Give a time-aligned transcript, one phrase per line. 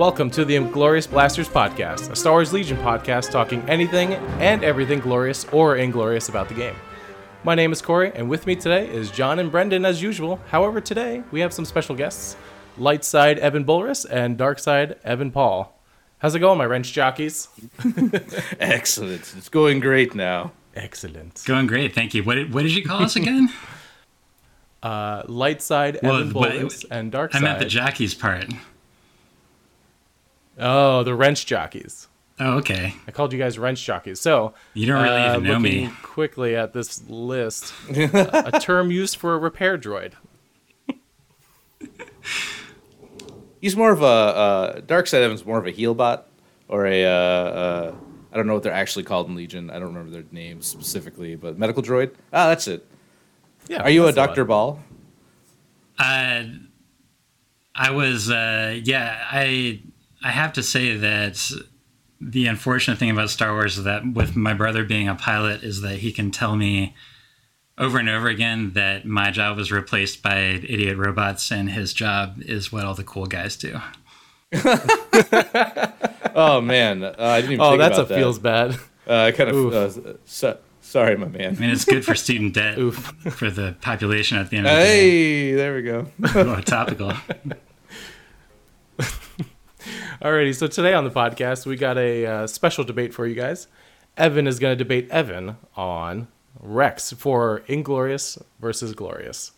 [0.00, 4.98] Welcome to the Inglorious Blasters podcast, a Star Wars Legion podcast talking anything and everything
[4.98, 6.74] glorious or inglorious about the game.
[7.44, 10.40] My name is Corey, and with me today is John and Brendan as usual.
[10.48, 12.38] However, today we have some special guests
[12.78, 15.78] light side Evan Bulris and dark side Evan Paul.
[16.20, 17.48] How's it going, my wrench jockeys?
[18.58, 19.34] Excellent.
[19.36, 20.52] It's going great now.
[20.74, 21.42] Excellent.
[21.44, 22.24] Going great, thank you.
[22.24, 23.50] What did, what did you call us again?
[24.82, 27.36] Uh, light side Well, Evan what- Bulris and dark side.
[27.36, 27.48] I side.
[27.50, 28.46] meant the jockeys part.
[30.60, 32.06] Oh, the wrench jockeys.
[32.38, 32.94] Oh, okay.
[33.06, 34.18] I called you guys wrench jockeys.
[34.20, 35.90] So You don't really uh, even know me.
[36.02, 40.12] quickly at this list, a term used for a repair droid.
[43.60, 46.26] He's more of a uh, Dark Side Evan's more of a heel bot
[46.68, 47.94] or a uh, uh,
[48.32, 49.68] I don't know what they're actually called in Legion.
[49.70, 52.12] I don't remember their names specifically, but medical droid.
[52.32, 52.86] Ah, that's it.
[53.68, 53.82] Yeah.
[53.82, 54.44] Are you a Doctor.
[54.46, 54.80] Ball?
[55.98, 56.44] Uh,
[57.74, 59.82] I was, uh, yeah, I
[60.22, 61.50] I have to say that
[62.20, 65.80] the unfortunate thing about Star Wars is that with my brother being a pilot is
[65.80, 66.94] that he can tell me
[67.78, 72.42] over and over again that my job was replaced by idiot robots and his job
[72.42, 73.80] is what all the cool guys do.
[76.34, 77.64] Oh man, uh, I didn't even.
[77.64, 78.16] Oh, think that's a that.
[78.16, 78.78] feels bad.
[79.06, 79.74] Uh, I kind of.
[79.74, 81.56] Uh, so, sorry, my man.
[81.56, 82.96] I mean, it's good for student debt Oof.
[83.30, 84.86] for the population at the end of the day.
[84.86, 86.06] Hey, there we go.
[86.62, 87.12] Topical.
[90.22, 93.68] Alrighty, so today on the podcast, we got a uh, special debate for you guys.
[94.18, 96.28] Evan is going to debate Evan on
[96.60, 99.52] Rex for Inglorious versus Glorious.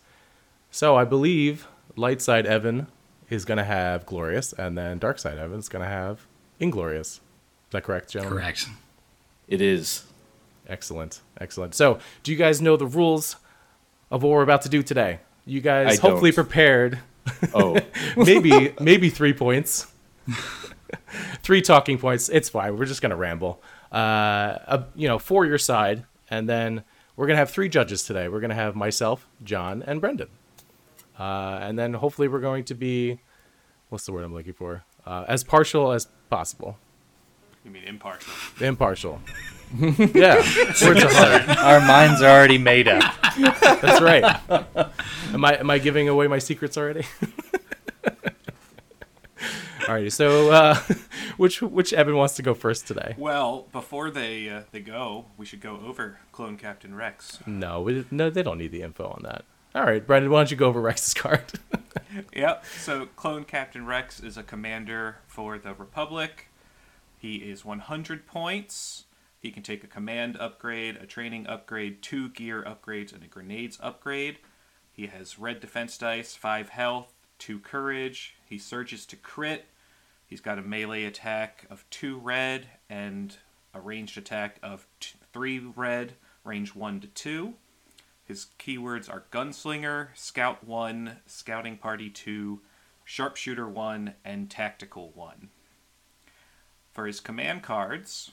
[0.71, 2.87] So I believe light side Evan
[3.29, 6.27] is going to have Glorious, and then dark side Evan is going to have
[6.61, 7.15] Inglorious.
[7.15, 7.21] Is
[7.71, 8.39] that correct, gentlemen?
[8.39, 8.67] Correct.
[9.49, 10.05] It is.
[10.69, 11.75] Excellent, excellent.
[11.75, 13.35] So, do you guys know the rules
[14.09, 15.19] of what we're about to do today?
[15.45, 16.45] You guys I hopefully don't.
[16.45, 16.99] prepared.
[17.53, 17.77] Oh,
[18.15, 19.87] maybe maybe three points,
[21.41, 22.29] three talking points.
[22.29, 22.77] It's fine.
[22.77, 23.61] We're just gonna ramble.
[23.91, 23.95] Uh,
[24.67, 26.83] uh, you know, for your side, and then
[27.15, 28.27] we're gonna have three judges today.
[28.27, 30.29] We're gonna have myself, John, and Brendan,
[31.19, 33.19] uh, and then hopefully we're going to be,
[33.89, 34.83] what's the word I'm looking for?
[35.05, 36.77] Uh, as partial as possible.
[37.63, 38.33] You mean impartial?
[38.59, 39.21] Impartial.
[39.79, 41.49] yeah, words are hard.
[41.57, 43.03] Our minds are already made up.
[43.37, 44.23] That's right.
[45.33, 47.05] Am I am I giving away my secrets already?
[49.83, 50.75] Alrighty, so uh,
[51.37, 53.15] which which Evan wants to go first today?
[53.17, 57.39] Well, before they uh, they go, we should go over Clone Captain Rex.
[57.45, 59.45] No, we, no, they don't need the info on that.
[59.75, 61.43] All right, Brendan, why don't you go over Rex's card?
[62.35, 62.65] Yep.
[62.79, 66.49] So Clone Captain Rex is a commander for the Republic.
[67.17, 69.05] He is 100 points.
[69.39, 73.77] He can take a command upgrade, a training upgrade, two gear upgrades, and a grenades
[73.81, 74.37] upgrade.
[74.91, 78.35] He has red defense dice, five health, two courage.
[78.45, 79.65] He surges to crit.
[80.33, 83.37] He's got a melee attack of two red and
[83.71, 84.87] a ranged attack of
[85.31, 86.13] three red,
[86.43, 87.53] range one to two.
[88.25, 92.61] His keywords are Gunslinger, Scout 1, Scouting Party 2,
[93.05, 95.49] Sharpshooter 1, and Tactical 1.
[96.91, 98.31] For his command cards,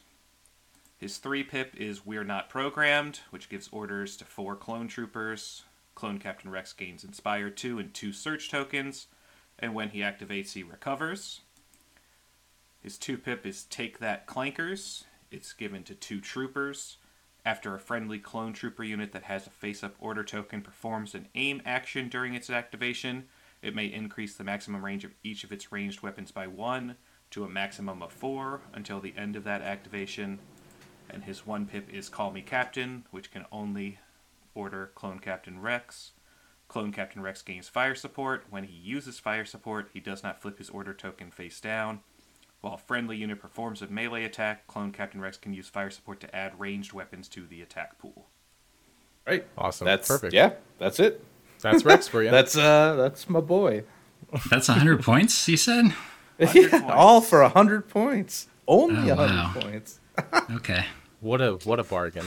[0.97, 5.65] his 3 pip is We're Not Programmed, which gives orders to 4 clone troopers.
[5.95, 9.09] Clone Captain Rex gains Inspire 2 and 2 search tokens,
[9.59, 11.43] and when he activates, he recovers.
[12.83, 16.97] His 2 pip is Take That Clankers, it's given to 2 troopers.
[17.45, 21.29] After a friendly clone trooper unit that has a face up order token performs an
[21.35, 23.29] aim action during its activation,
[23.61, 26.97] it may increase the maximum range of each of its ranged weapons by one
[27.33, 30.39] to a maximum of four until the end of that activation.
[31.11, 33.99] And his one pip is Call Me Captain, which can only
[34.55, 36.13] order Clone Captain Rex.
[36.69, 38.47] Clone Captain Rex gains fire support.
[38.49, 42.01] When he uses fire support, he does not flip his order token face down.
[42.61, 46.21] While a friendly unit performs a melee attack, Clone Captain Rex can use fire support
[46.21, 48.27] to add ranged weapons to the attack pool.
[49.27, 49.47] right.
[49.57, 49.87] Awesome.
[49.87, 50.35] That's Perfect.
[50.35, 51.25] Yeah, that's it.
[51.63, 52.31] That's Rex for you.
[52.31, 53.85] That's uh, that's my boy.
[54.51, 55.95] That's 100 points, you said?
[56.39, 56.85] Yeah, points.
[56.89, 58.47] all for a hundred points.
[58.67, 59.53] Only a Oh, hundred wow.
[59.61, 60.01] points.
[60.57, 60.87] Okay.
[61.21, 62.25] what a what a bargain.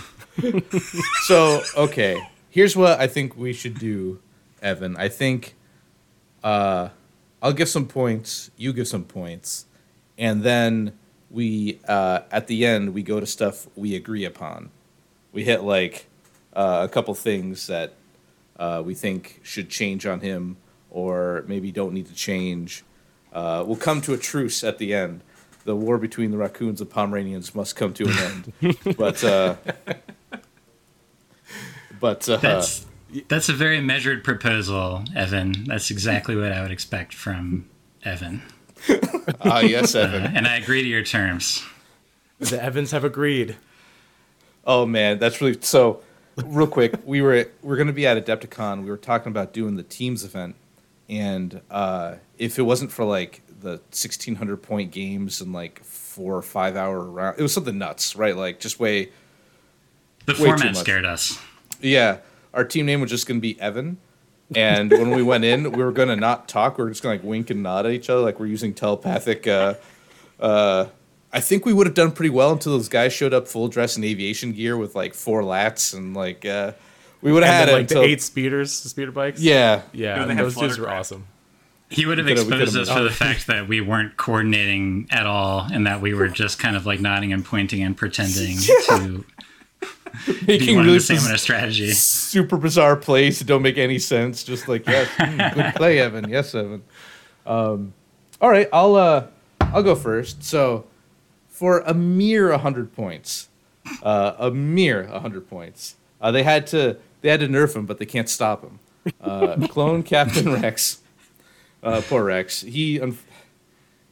[1.26, 4.20] So okay, here's what I think we should do,
[4.62, 4.96] Evan.
[4.98, 5.56] I think
[6.44, 6.90] uh,
[7.42, 8.52] I'll give some points.
[8.56, 9.66] You give some points,
[10.18, 10.98] and then
[11.30, 14.70] we uh, at the end we go to stuff we agree upon.
[15.32, 16.08] We hit like
[16.54, 17.94] uh, a couple things that
[18.58, 20.58] uh, we think should change on him,
[20.92, 22.84] or maybe don't need to change.
[23.32, 25.22] Uh, we'll come to a truce at the end.
[25.66, 28.78] The war between the raccoons and Pomeranians must come to an end.
[28.98, 29.56] but uh,
[32.00, 32.86] but uh, That's
[33.28, 35.66] that's a very measured proposal, Evan.
[35.66, 37.70] That's exactly what I would expect from
[38.04, 38.42] Evan.
[39.42, 40.36] Ah, yes, Evan.
[40.36, 41.64] and I agree to your terms.
[42.40, 43.56] The Evans have agreed.
[44.66, 46.02] Oh man, that's really so.
[46.46, 48.84] Real quick, we were we're going to be at Adepticon.
[48.84, 50.56] We were talking about doing the teams event,
[51.08, 56.36] and uh, if it wasn't for like the sixteen hundred point games and like four
[56.36, 58.36] or five hour round, it was something nuts, right?
[58.36, 59.10] Like just way,
[60.26, 60.78] The Way too format much.
[60.78, 61.38] scared us.
[61.82, 62.18] yeah.
[62.54, 63.98] Our team name was just going to be Evan,
[64.56, 66.78] and when we went in, we were going to not talk.
[66.78, 68.74] We were just going to like wink and nod at each other, like we're using
[68.74, 69.48] telepathic.
[69.48, 69.76] Uh,
[70.40, 70.88] uh,
[71.32, 73.98] I think we would have done pretty well until those guys showed up full dress
[73.98, 76.74] in aviation gear with like four LAATs and like uh,
[77.22, 79.42] we would have had then, it like until the eight speeders, the speeder bikes.
[79.42, 80.18] yeah yeah.
[80.18, 81.26] No, they have those dudes were awesome.
[81.90, 85.26] He would have could've- exposed could've us for the fact that we weren't coordinating at
[85.26, 88.58] all and that we were just kind of like nodding and pointing and pretending
[88.88, 89.44] to be
[90.48, 91.92] making really and the same in a strategy.
[91.92, 94.44] super bizarre plays that don't make any sense.
[94.44, 96.30] Just like yes, mm, good play, Evan.
[96.30, 96.84] Yes, Evan.
[97.46, 97.94] Um,
[98.42, 99.28] all right, I'll uh,
[99.62, 100.44] I'll go first.
[100.44, 100.86] So
[101.48, 103.50] for a mere hundred points,
[104.02, 108.00] uh, a mere hundred points, uh, they had to they had to nerf him, but
[108.00, 108.80] they can't stop him.
[109.20, 111.02] Uh, clone Captain Rex,
[111.82, 112.62] uh, poor Rex.
[112.62, 113.02] He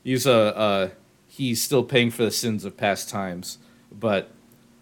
[0.04, 0.90] he's uh, uh,
[1.28, 3.58] he's still paying for the sins of past times,
[3.92, 4.32] but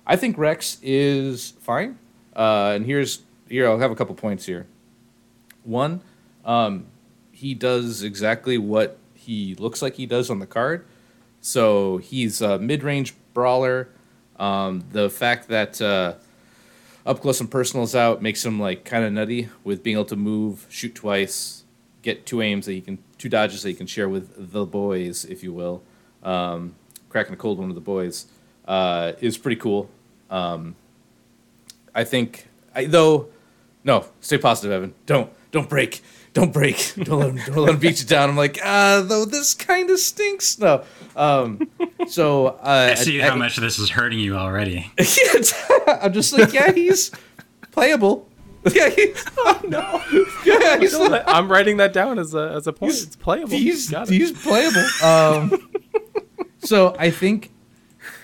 [0.10, 2.00] I think Rex is fine.
[2.36, 4.66] Uh, and here's here I'll have a couple points here.
[5.64, 6.02] One,
[6.44, 6.88] um,
[7.32, 10.84] he does exactly what he looks like he does on the card.
[11.42, 13.90] So he's a mid-range brawler.
[14.38, 16.16] Um, the fact that uh,
[17.06, 20.06] up close and personal is out makes him like kind of nutty with being able
[20.06, 21.66] to move, shoot twice,
[22.02, 25.24] get two aims that he can, two dodges that he can share with the boys,
[25.26, 25.84] if you will.
[26.24, 26.74] Um,
[27.10, 28.26] cracking a cold one with the boys
[28.68, 29.88] uh, is pretty cool.
[30.30, 30.76] Um,
[31.94, 33.30] I think, I, though,
[33.84, 34.94] no, stay positive, Evan.
[35.06, 36.02] Don't don't break,
[36.34, 38.30] don't break, don't let him, don't let him beat you down.
[38.30, 40.60] I'm like, ah, though this kind of stinks.
[40.60, 40.84] No,
[41.16, 41.70] um,
[42.08, 44.92] so uh, I see how much this is hurting you already.
[45.88, 47.12] I'm just like, yeah, he's
[47.72, 48.28] playable.
[48.74, 50.04] Yeah, he's, oh no,
[50.46, 52.92] yeah, he's, I'm writing that down as a as a point.
[52.92, 53.48] It's playable.
[53.48, 54.14] he's Got it.
[54.16, 54.86] he's playable.
[55.02, 55.72] Um,
[56.58, 57.52] so I think,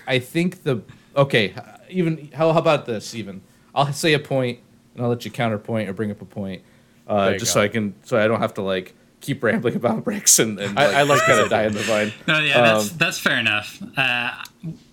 [0.06, 0.82] I think the
[1.16, 1.54] okay.
[1.90, 3.14] Even how how about this?
[3.16, 3.42] Even
[3.74, 4.60] I'll say a point,
[4.94, 6.62] and I'll let you counterpoint or bring up a point,
[7.08, 7.60] uh, just go.
[7.60, 10.78] so I can so I don't have to like keep rambling about Rex and, and
[10.78, 12.14] I- I like kind of die in the vine.
[12.28, 13.82] No, yeah, that's Um, that's fair enough.
[13.98, 14.32] Uh,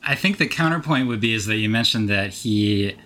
[0.02, 2.96] I think the counterpoint would be is that you mentioned that he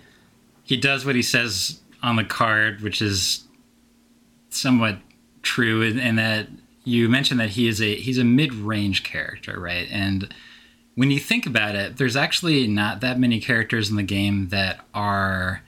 [0.63, 3.43] he does what he says on the card, which is
[4.49, 4.97] somewhat
[5.41, 6.47] true, in, in that
[6.83, 9.87] you mentioned that he is a he's a mid range character, right?
[9.91, 10.33] And
[10.97, 14.83] when you think about it, there's actually not that many characters in the game that
[14.95, 15.61] are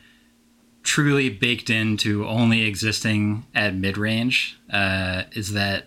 [0.81, 4.59] truly baked into only existing at mid range.
[4.73, 5.85] Uh, is that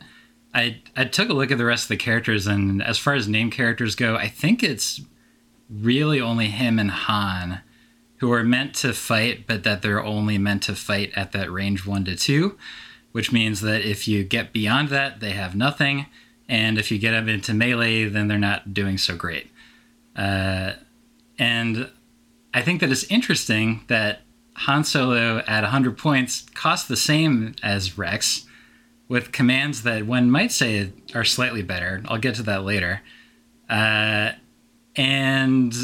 [0.54, 3.26] I I took a look at the rest of the characters, and as far as
[3.26, 5.00] name characters go, I think it's
[5.68, 7.62] really only him and Han
[8.18, 11.84] who are meant to fight, but that they're only meant to fight at that range
[11.84, 12.56] one to two,
[13.10, 16.06] which means that if you get beyond that, they have nothing,
[16.48, 19.50] and if you get them into melee, then they're not doing so great.
[20.16, 20.72] Uh,
[21.38, 21.90] and
[22.54, 24.20] I think that it's interesting that
[24.54, 28.46] Han Solo at 100 points costs the same as Rex
[29.08, 32.02] with commands that one might say are slightly better.
[32.06, 33.02] I'll get to that later.
[33.68, 34.32] Uh,
[34.96, 35.74] and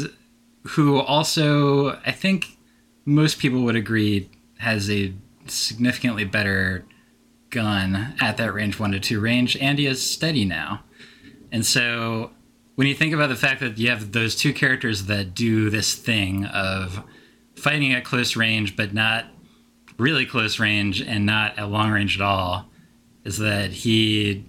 [0.63, 2.57] who also, I think
[3.05, 5.13] most people would agree, has a
[5.47, 6.85] significantly better
[7.49, 10.83] gun at that range one to two range, and he is steady now.
[11.51, 12.31] And so
[12.75, 15.95] when you think about the fact that you have those two characters that do this
[15.95, 17.03] thing of
[17.55, 19.25] fighting at close range, but not
[19.97, 22.69] really close range and not at long range at all,
[23.25, 24.45] is that he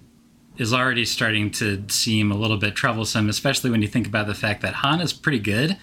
[0.57, 4.35] is already starting to seem a little bit troublesome, especially when you think about the
[4.35, 5.77] fact that Han is pretty good,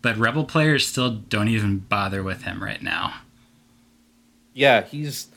[0.00, 3.14] but Rebel players still don't even bother with him right now.
[4.54, 5.28] Yeah, he's.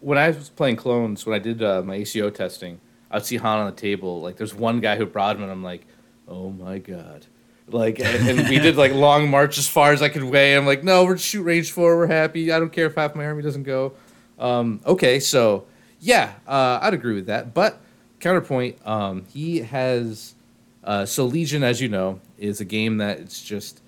[0.00, 3.58] When I was playing clones, when I did uh, my ACO testing, I'd see Han
[3.58, 4.20] on the table.
[4.20, 5.86] Like, there's one guy who brought him, and I'm like,
[6.28, 7.26] oh my god.
[7.70, 10.56] Like, and, and we did like long march as far as I could weigh.
[10.56, 11.96] I'm like, no, we're shoot range four.
[11.96, 12.50] We're happy.
[12.50, 13.92] I don't care if half my army doesn't go.
[14.38, 15.66] Um, okay, so
[16.00, 17.52] yeah, uh, I'd agree with that.
[17.52, 17.80] But
[18.20, 20.34] counterpoint, um, he has.
[20.82, 23.82] Uh, so Legion, as you know, is a game that it's just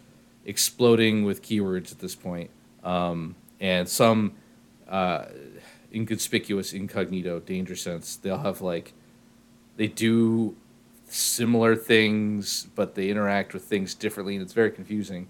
[0.44, 2.50] exploding with keywords at this point,
[2.84, 4.32] um, and some
[4.88, 5.24] uh,
[5.92, 8.16] inconspicuous, incognito, danger sense.
[8.16, 8.92] They'll have like
[9.76, 10.56] they do
[11.08, 15.28] similar things, but they interact with things differently, and it's very confusing.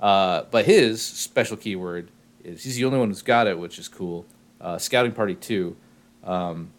[0.00, 2.10] Uh, but his special keyword
[2.42, 4.26] is he's the only one who's got it, which is cool.
[4.60, 5.76] Uh, Scouting Party Two.
[6.24, 6.70] Um,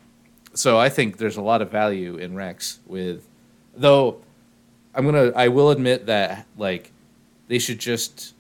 [0.54, 3.28] so I think there's a lot of value in Rex with,
[3.76, 4.22] though,
[4.94, 6.92] I'm gonna I will admit that like
[7.48, 8.34] they should just.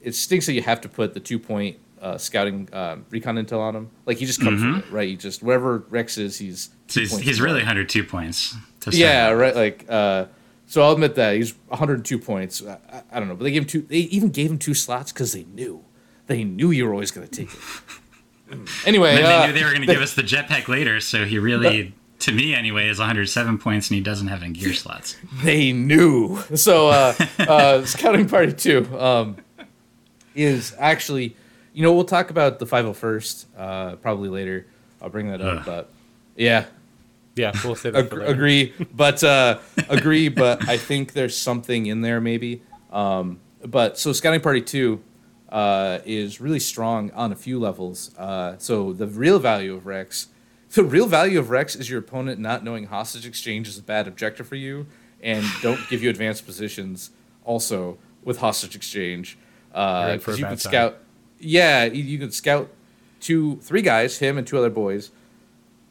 [0.00, 3.60] It stinks that you have to put the two point uh, scouting um, recon intel
[3.60, 3.90] on him.
[4.04, 5.08] Like he just comes with it, right?
[5.08, 8.54] He just wherever Rex is, he's So he's, he's really 102 points.
[8.80, 9.56] To start Yeah, right.
[9.56, 10.26] Like, uh,
[10.66, 12.62] so I'll admit that he's 102 points.
[12.62, 13.82] I, I, I don't know, but they gave him two.
[13.82, 15.82] They even gave him two slots because they knew,
[16.26, 18.68] they knew you were always going to take it.
[18.86, 21.38] anyway, uh, they knew they were going to give us the jetpack later, so he
[21.38, 25.16] really, to me anyway, is 107 points, and he doesn't have any gear slots.
[25.42, 26.38] they knew.
[26.54, 29.36] So, uh, uh, scouting party two um,
[30.34, 31.36] is actually,
[31.74, 34.66] you know, we'll talk about the 501st uh, probably later.
[35.02, 35.62] I'll bring that up, Ugh.
[35.66, 35.90] but
[36.36, 36.64] yeah,
[37.36, 38.06] Yeah, we'll say that.
[38.06, 38.24] Ag- later.
[38.32, 42.62] agree, but uh, agree, but I think there's something in there maybe.
[42.92, 45.02] Um, but so scouting party two
[45.50, 48.16] uh, is really strong on a few levels.
[48.16, 50.28] Uh, so the real value of Rex,
[50.74, 54.06] the real value of Rex is your opponent not knowing hostage exchange is a bad
[54.08, 54.86] objective for you,
[55.22, 57.10] and don't give you advanced positions.
[57.44, 59.36] Also with hostage exchange,
[59.74, 60.94] You're uh, in for a 'cause you bad can time.
[61.44, 61.50] Scout.
[61.50, 62.68] Yeah, you, you can scout
[63.20, 65.10] two, three guys, him and two other boys,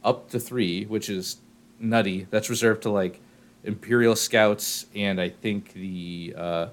[0.03, 1.37] up to three, which is
[1.79, 2.27] nutty.
[2.29, 3.19] That's reserved to like
[3.63, 6.67] Imperial Scouts and I think the uh,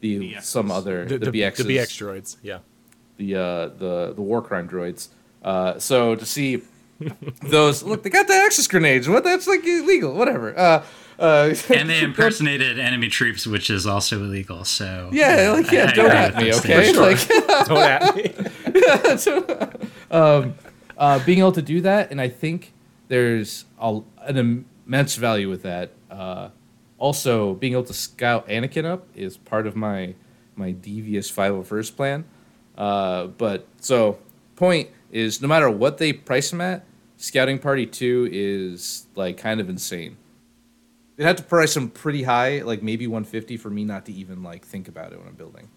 [0.00, 0.42] the BXs.
[0.42, 2.36] some other The, the, the, BXs, the BX droids.
[2.42, 2.58] Yeah.
[3.16, 5.08] the uh, the the war crime droids.
[5.42, 6.62] Uh, so to see
[7.42, 9.08] those, look, they got the access grenades.
[9.08, 9.24] What?
[9.24, 10.14] That's like illegal.
[10.14, 10.56] Whatever.
[10.58, 10.84] Uh,
[11.18, 14.64] uh, And they impersonated enemy troops, which is also illegal.
[14.64, 16.92] So Yeah, like yeah, I- I don't agree at me, those okay?
[16.92, 17.28] things.
[17.28, 17.28] Like,
[17.66, 18.34] Don't at me.
[20.10, 22.72] uh, being able to do that, and I think
[23.08, 25.92] there's a, an immense value with that.
[26.10, 26.50] Uh,
[26.98, 30.14] also, being able to scout Anakin up is part of my
[30.56, 32.24] my devious 501st plan.
[32.78, 34.18] Uh, but so
[34.56, 36.84] point is, no matter what they price them at,
[37.16, 40.16] Scouting Party Two is like kind of insane.
[41.16, 44.42] They'd have to price them pretty high, like maybe 150, for me not to even
[44.42, 45.68] like think about it when I'm building.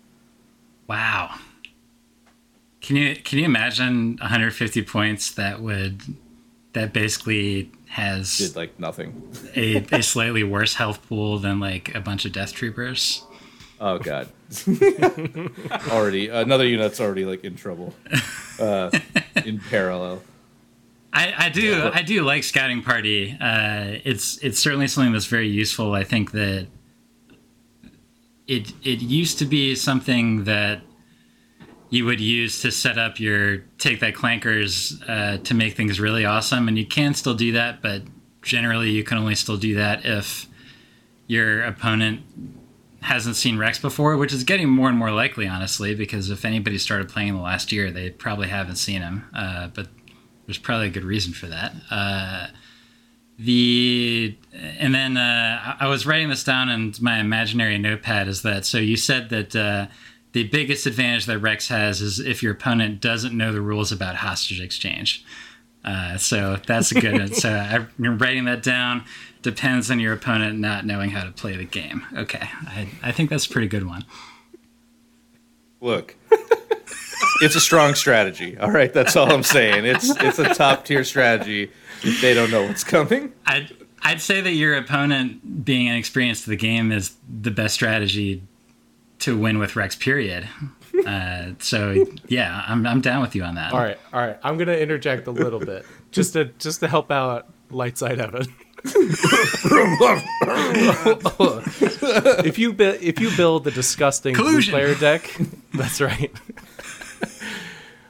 [0.88, 1.36] Wow.
[2.82, 6.02] Can you can you imagine 150 points that would
[6.74, 9.30] that basically has Did like nothing.
[9.56, 13.24] a, a slightly worse health pool than like a bunch of death troopers?
[13.80, 14.30] Oh god.
[15.90, 17.94] already another unit's already like in trouble.
[18.60, 18.90] Uh,
[19.46, 20.22] in parallel.
[21.18, 23.36] I, I do I do like scouting party.
[23.42, 25.94] Uh, it's it's certainly something that's very useful.
[25.94, 26.68] I think that
[28.46, 30.82] it it used to be something that
[31.90, 36.24] you would use to set up your take that clankers uh, to make things really
[36.24, 38.04] awesome, and you can still do that, but
[38.44, 40.48] generally you can only still do that if
[41.26, 42.22] your opponent
[43.02, 46.78] hasn't seen Rex before, which is getting more and more likely, honestly, because if anybody
[46.78, 49.26] started playing in the last year, they probably haven't seen him.
[49.34, 49.88] Uh, but
[50.48, 51.74] there's probably a good reason for that.
[51.92, 52.48] Uh,
[53.38, 58.28] the and then uh, I I was writing this down in my imaginary notepad.
[58.28, 58.80] Is that so?
[58.80, 59.88] You said that uh,
[60.32, 64.16] the biggest advantage that Rex has is if your opponent doesn't know the rules about
[64.16, 65.24] hostage exchange.
[65.86, 67.36] Uh, so that's a good.
[67.36, 67.52] so
[68.00, 69.04] I'm writing that down.
[69.44, 72.06] Depends on your opponent not knowing how to play the game.
[72.16, 74.04] Okay, I, I think that's a pretty good one.
[75.80, 76.16] Look.
[77.42, 78.58] It's a strong strategy.
[78.58, 79.86] All right, that's all I'm saying.
[79.86, 81.72] It's it's a top tier strategy
[82.04, 83.34] if they don't know what's coming.
[83.46, 88.44] I'd I'd say that your opponent being inexperienced to the game is the best strategy
[89.20, 89.96] to win with Rex.
[89.96, 90.48] Period.
[91.06, 93.74] Uh, so yeah, I'm I'm down with you on that.
[93.74, 94.38] All right, all right.
[94.44, 98.46] I'm gonna interject a little bit just to just to help out Lightside Evan.
[102.46, 105.36] if you bu- if you build the disgusting blue player deck,
[105.74, 106.32] that's right.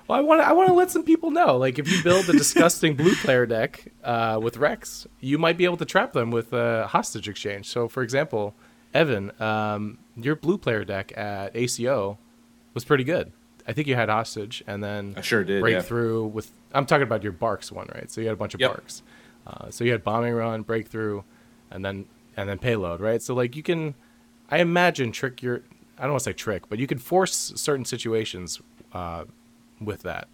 [0.08, 1.58] Well, I want to I want to let some people know.
[1.58, 5.66] Like, if you build a disgusting blue player deck uh, with Rex, you might be
[5.66, 7.68] able to trap them with a hostage exchange.
[7.68, 8.56] So, for example,
[8.94, 12.18] Evan, um, your blue player deck at ACO
[12.74, 13.32] was pretty good.
[13.68, 15.62] I think you had hostage, and then I sure did, yeah.
[15.62, 16.52] breakthrough with.
[16.74, 18.10] I'm talking about your barks one, right?
[18.10, 18.72] So you had a bunch of Yep.
[18.72, 19.04] barks.
[19.46, 21.24] Uh, so you had bombing run, breakthrough,
[21.72, 22.06] and then
[22.38, 23.22] and then payload, right?
[23.22, 23.96] So like you can,
[24.50, 25.64] I imagine trick your.
[25.98, 28.62] I don't want to say trick, but you can force certain situations
[28.94, 29.26] uh,
[29.79, 30.27] with that.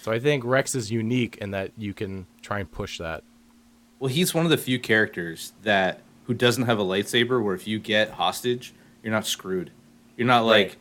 [0.00, 3.24] So I think Rex is unique in that you can try and push that.
[3.98, 7.66] Well, he's one of the few characters that who doesn't have a lightsaber where if
[7.66, 9.70] you get hostage, you're not screwed.
[10.16, 10.76] You're not like,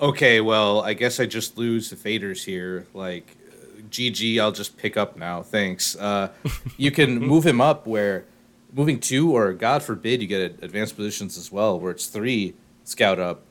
[0.00, 2.86] okay, well, I guess I just lose the faders here.
[2.92, 5.42] Like, uh, GG, I'll just pick up now.
[5.42, 5.96] Thanks.
[5.96, 6.30] Uh,
[6.76, 8.24] you can move him up where
[8.72, 12.54] moving two, or God forbid, you get advanced positions as well, where it's three
[12.84, 13.42] scout up,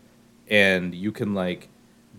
[0.50, 1.70] and you can like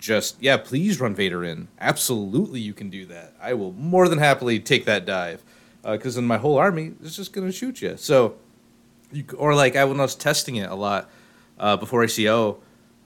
[0.03, 1.69] just yeah, please run Vader in.
[1.81, 3.35] Absolutely, you can do that.
[3.41, 5.43] I will more than happily take that dive.
[5.85, 7.97] because then my whole army is just gonna shoot you.
[7.97, 8.35] So,
[9.13, 11.09] you, or like I when I was testing it a lot
[11.59, 12.59] uh, before ACO,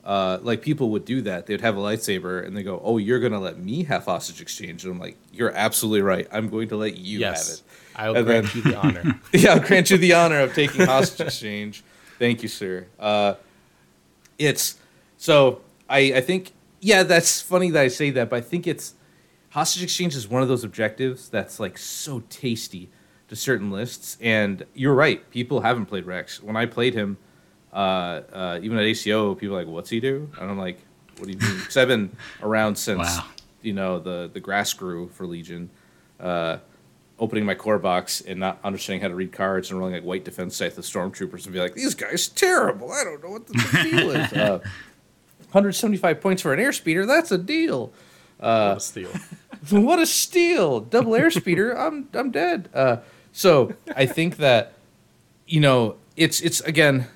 [0.06, 1.46] uh, like people would do that.
[1.46, 4.84] They'd have a lightsaber and they go, "Oh, you're gonna let me have hostage exchange?"
[4.84, 6.26] And I'm like, "You're absolutely right.
[6.32, 7.62] I'm going to let you yes, have it."
[7.94, 9.20] I will And grant then- you the honor.
[9.34, 11.84] yeah, I'll grant you the honor of taking hostage exchange.
[12.18, 12.86] Thank you, sir.
[12.98, 13.34] Uh,
[14.38, 14.78] it's
[15.18, 15.60] so
[15.90, 18.94] I I think yeah, that's funny that I say that, but I think it's
[19.50, 22.90] hostage exchange is one of those objectives that's like so tasty
[23.28, 24.16] to certain lists.
[24.20, 26.42] And you're right, people haven't played Rex.
[26.42, 27.16] When I played him,
[27.72, 27.76] uh,
[28.32, 30.78] uh, even at ACO, people are like, "What's he do?" And I'm like,
[31.18, 32.10] "What do you mean?" Because I've been
[32.42, 33.24] around since Wow.
[33.62, 35.70] you know the the grass grew for Legion.
[36.20, 36.58] Uh,
[37.18, 40.22] opening my core box and not understanding how to read cards and rolling like white
[40.22, 42.92] defense sight with stormtroopers and be like, these guys terrible.
[42.92, 43.54] I don't know what the
[43.90, 44.32] deal is.
[44.34, 44.58] Uh,
[45.48, 47.06] 175 points for an airspeeder.
[47.06, 47.92] That's a deal.
[48.38, 49.10] What a steal.
[49.70, 50.80] what a steal!
[50.80, 51.76] Double airspeeder.
[51.76, 52.68] I'm I'm dead.
[52.74, 52.98] Uh,
[53.32, 54.74] so I think that
[55.46, 57.06] you know it's it's again,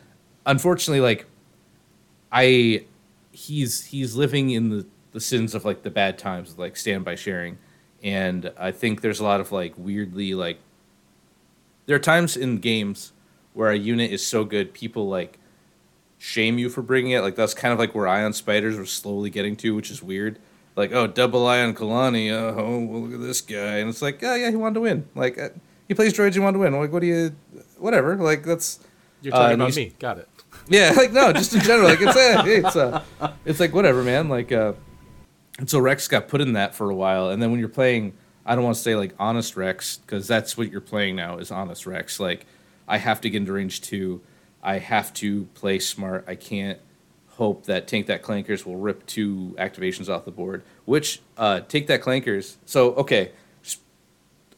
[0.47, 1.27] unfortunately, like
[2.33, 2.85] I
[3.33, 7.17] he's he's living in the the sins of like the bad times, like stand by
[7.17, 7.59] sharing,
[8.03, 10.59] and I think there's a lot of like weirdly like
[11.87, 13.13] there are times in games
[13.53, 15.40] where a unit is so good, people like
[16.23, 17.23] shame you for bringing it.
[17.23, 20.39] Like that's kind of like where Ion Spiders were slowly getting to, which is weird.
[20.77, 22.31] Like, oh, double Ion Kalani.
[22.31, 25.09] Oh, well, look at this guy, and it's like, oh yeah, he wanted to win.
[25.17, 25.49] Like, uh,
[25.89, 26.79] he plays droids, he wanted to win.
[26.79, 27.35] Like, what do you,
[27.79, 28.15] whatever.
[28.17, 28.79] Like that's
[29.23, 29.93] You're Uh, talking and about me.
[29.99, 30.29] Got it.
[30.69, 31.89] yeah, like no, just in general.
[31.89, 33.03] Like it's uh, it's uh,
[33.45, 34.29] it's like whatever, man.
[34.29, 34.75] Like uh,
[35.59, 38.13] and so Rex got put in that for a while, and then when you're playing,
[38.45, 41.51] I don't want to say like honest Rex because that's what you're playing now is
[41.51, 42.21] honest Rex.
[42.21, 42.47] Like
[42.87, 44.21] I have to get into range two,
[44.63, 46.25] I have to play smart.
[46.29, 46.79] I can't
[47.29, 50.63] hope that Take That Clankers will rip two activations off the board.
[50.85, 52.57] Which uh, Take That Clankers.
[52.67, 53.33] So okay,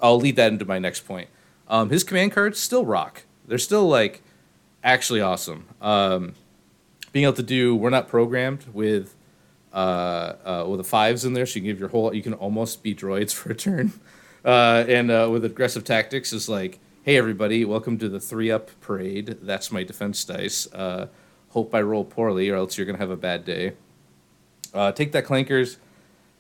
[0.00, 1.28] I'll lead that into my next point.
[1.68, 3.22] Um, his command cards still rock.
[3.46, 4.22] They're still like
[4.82, 5.66] actually awesome.
[5.80, 6.34] Um,
[7.12, 9.14] being able to do we're not programmed with
[9.72, 12.34] uh, uh, with the fives in there, so you can give your whole you can
[12.34, 13.92] almost be droids for a turn.
[14.44, 18.70] Uh, and uh, with aggressive tactics is like, hey everybody, welcome to the three up
[18.80, 19.38] parade.
[19.42, 20.72] That's my defense dice.
[20.72, 21.08] Uh,
[21.48, 23.72] hope I roll poorly, or else you're gonna have a bad day.
[24.72, 25.78] Uh, take that clankers.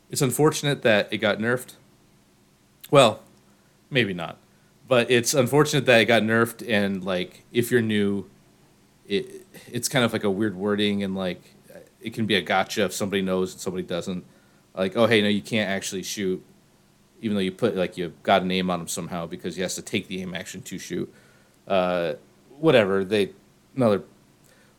[0.08, 1.74] It's unfortunate that it got nerfed.
[2.92, 3.22] Well,
[3.90, 4.38] maybe not,
[4.86, 6.64] but it's unfortunate that it got nerfed.
[6.68, 8.30] And like, if you're new,
[9.08, 11.42] it it's kind of like a weird wording, and like,
[12.00, 14.24] it can be a gotcha if somebody knows and somebody doesn't.
[14.74, 16.40] Like, oh hey, no, you can't actually shoot,
[17.22, 19.74] even though you put like you got an aim on him somehow because he has
[19.76, 21.12] to take the aim action to shoot.
[21.66, 22.14] Uh,
[22.58, 23.32] whatever they
[23.74, 24.02] another.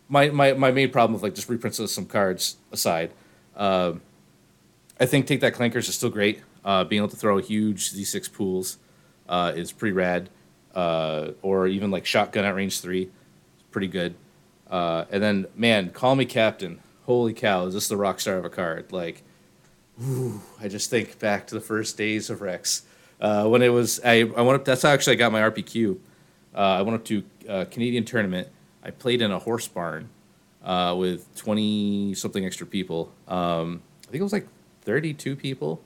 [0.09, 3.11] My, my, my main problem with like just reprints of some cards aside,
[3.55, 4.01] um,
[4.99, 6.41] I think take that clankers is still great.
[6.63, 8.77] Uh, being able to throw huge Z6 pools
[9.27, 10.29] uh, is pretty rad,
[10.75, 14.15] uh, or even like shotgun at range three, is pretty good.
[14.69, 16.79] Uh, and then man, call me captain.
[17.05, 18.91] Holy cow, is this the rock star of a card?
[18.91, 19.23] Like,
[20.01, 22.83] ooh, I just think back to the first days of Rex
[23.19, 23.99] uh, when it was.
[24.03, 24.65] I I went up.
[24.65, 25.97] That's how actually I got my RPQ.
[26.55, 28.47] Uh, I went up to a Canadian tournament.
[28.83, 30.09] I played in a horse barn
[30.63, 33.11] uh, with twenty something extra people.
[33.27, 34.47] Um, I think it was like
[34.81, 35.81] thirty-two people.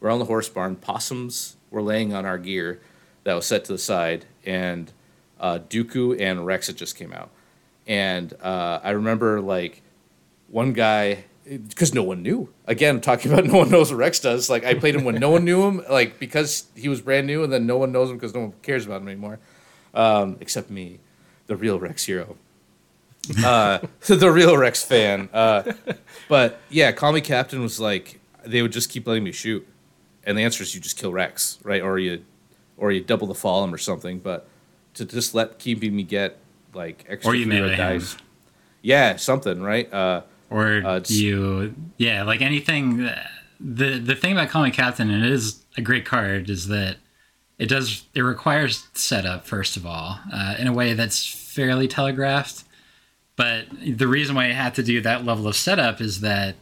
[0.00, 0.76] We're on the horse barn.
[0.76, 2.80] Possums were laying on our gear
[3.24, 4.92] that was set to the side, and
[5.38, 7.30] uh, Dooku and Rex had just came out.
[7.86, 9.82] And uh, I remember like
[10.48, 12.48] one guy because no one knew.
[12.66, 14.48] Again, I'm talking about no one knows what Rex does.
[14.48, 17.42] Like I played him when no one knew him, like because he was brand new,
[17.42, 19.40] and then no one knows him because no one cares about him anymore,
[19.94, 21.00] um, except me,
[21.46, 22.36] the real Rex hero,
[23.44, 25.28] uh, the real Rex fan.
[25.32, 25.72] Uh,
[26.28, 29.66] but yeah, Call Me Captain was like they would just keep letting me shoot,
[30.24, 31.82] and the answer is you just kill Rex, right?
[31.82, 32.24] Or you,
[32.76, 34.20] or you double the fall him or something.
[34.20, 34.48] But
[34.94, 36.38] to just let keeping me get
[36.74, 38.16] like extra Or you dice,
[38.82, 39.92] yeah, something, right?
[39.92, 43.08] Uh, or Uh, you yeah like anything
[43.58, 46.96] the the thing about calling captain and it is a great card is that
[47.58, 52.64] it does it requires setup first of all uh, in a way that's fairly telegraphed
[53.36, 56.56] but the reason why you have to do that level of setup is that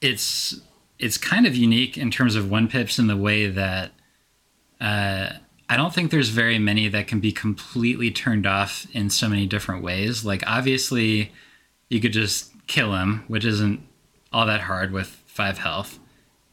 [0.00, 0.60] it's
[0.98, 3.90] it's kind of unique in terms of one pips in the way that
[4.80, 5.30] uh,
[5.68, 9.46] I don't think there's very many that can be completely turned off in so many
[9.46, 10.24] different ways.
[10.24, 11.32] Like obviously,
[11.88, 13.80] you could just kill him, which isn't
[14.32, 15.98] all that hard with five health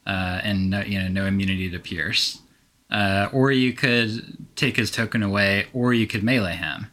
[0.06, 2.40] uh, and no, you know no immunity to pierce.
[2.90, 6.86] Uh, or you could take his token away, or you could melee him.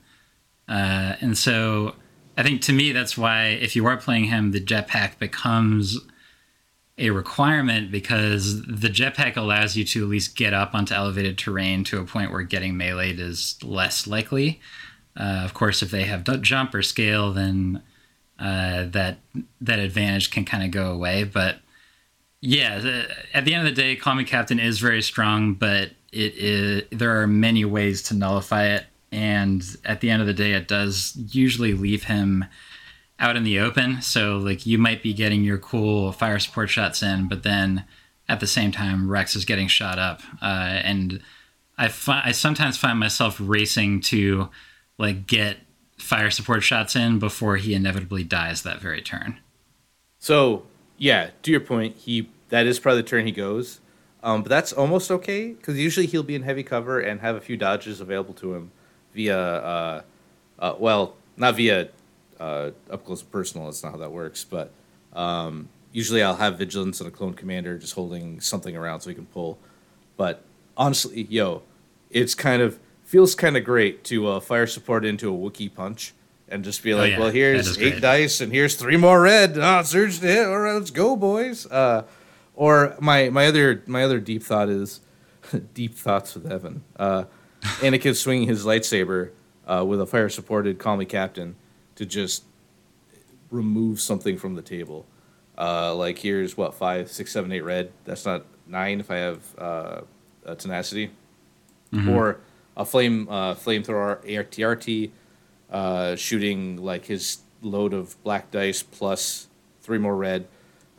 [0.68, 1.96] Uh, and so,
[2.38, 6.00] I think to me that's why if you are playing him, the jetpack becomes
[6.98, 11.84] a requirement because the jetpack allows you to at least get up onto elevated terrain
[11.84, 14.62] to a point where getting meleeed is less likely.
[15.20, 17.82] Uh, of course, if they have jump or scale, then
[18.42, 19.20] uh, that
[19.62, 21.24] that advantage can kind of go away.
[21.24, 21.60] But
[22.42, 25.92] yeah, the, at the end of the day, Call Me Captain is very strong, but
[26.12, 30.34] it is there are many ways to nullify it, and at the end of the
[30.34, 32.46] day, it does usually leave him
[33.20, 34.02] out in the open.
[34.02, 37.86] So like you might be getting your cool fire support shots in, but then
[38.28, 41.22] at the same time Rex is getting shot up, uh, and
[41.78, 44.50] I fi- I sometimes find myself racing to
[44.98, 45.58] like get
[46.02, 49.40] fire support shots in before he inevitably dies that very turn.
[50.20, 50.66] So
[50.98, 53.80] yeah, to your point, he that is probably the turn he goes.
[54.24, 57.42] Um, but that's almost okay because usually he'll be in heavy cover and have a
[57.42, 58.72] few dodges available to him
[59.16, 60.02] via, uh,
[60.60, 61.90] uh, well, not via
[62.40, 63.66] uh, up close and personal.
[63.66, 64.44] That's not how that works.
[64.44, 64.72] But
[65.14, 69.16] um, usually I'll have vigilance and a clone commander just holding something around so he
[69.16, 69.58] can pull.
[70.18, 70.44] But
[70.78, 71.64] honestly, yo,
[72.12, 72.78] it's kind of
[73.12, 76.14] feels kind of great to uh, fire support into a Wookiee punch
[76.48, 78.02] and just be like, yeah, well, here's eight great.
[78.02, 79.58] dice and here's three more red.
[79.58, 80.48] Ah, surge to hit.
[80.48, 81.66] All right, let's go, boys.
[81.66, 82.04] Uh,
[82.56, 85.02] or my my other my other deep thought is
[85.74, 86.84] deep thoughts with Evan.
[86.96, 87.26] Uh,
[87.82, 89.32] Anakin swinging his lightsaber
[89.68, 91.56] uh, with a fire supported call me captain
[91.96, 92.46] to just
[93.50, 95.06] remove something from the table.
[95.58, 97.92] Uh, like here's what five, six, seven, eight red.
[98.06, 100.02] That's not nine if I have uh,
[100.46, 101.12] a tenacity,
[102.10, 102.40] or
[102.82, 105.12] a flame uh, flamethrower AT-RT
[105.72, 109.48] uh, shooting like his load of black dice plus
[109.82, 110.48] three more red.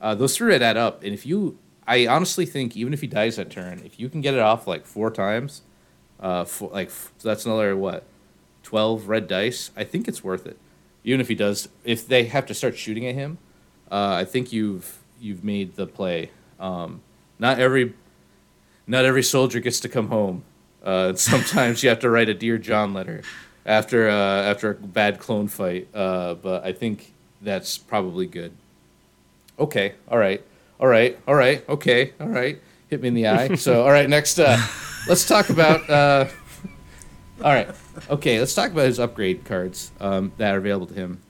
[0.00, 3.06] Uh, those three red add up, and if you, I honestly think even if he
[3.06, 5.62] dies that turn, if you can get it off like four times,
[6.18, 6.90] uh, for, like
[7.22, 8.04] that's another what,
[8.62, 9.70] twelve red dice.
[9.76, 10.56] I think it's worth it.
[11.04, 13.38] Even if he does, if they have to start shooting at him,
[13.90, 16.30] uh, I think you've you've made the play.
[16.58, 17.02] Um,
[17.38, 17.94] not every,
[18.86, 20.44] not every soldier gets to come home.
[20.82, 23.22] Uh, sometimes you have to write a dear John letter
[23.64, 25.88] after uh, after a bad clone fight.
[25.94, 28.52] Uh, but I think that's probably good.
[29.58, 30.42] Okay, all right,
[30.80, 32.60] all right, all right, okay, all right.
[32.88, 33.54] Hit me in the eye.
[33.54, 34.58] So all right, next, uh,
[35.08, 35.88] let's talk about.
[35.88, 36.26] Uh,
[37.42, 37.68] all right,
[38.10, 41.20] okay, let's talk about his upgrade cards um, that are available to him.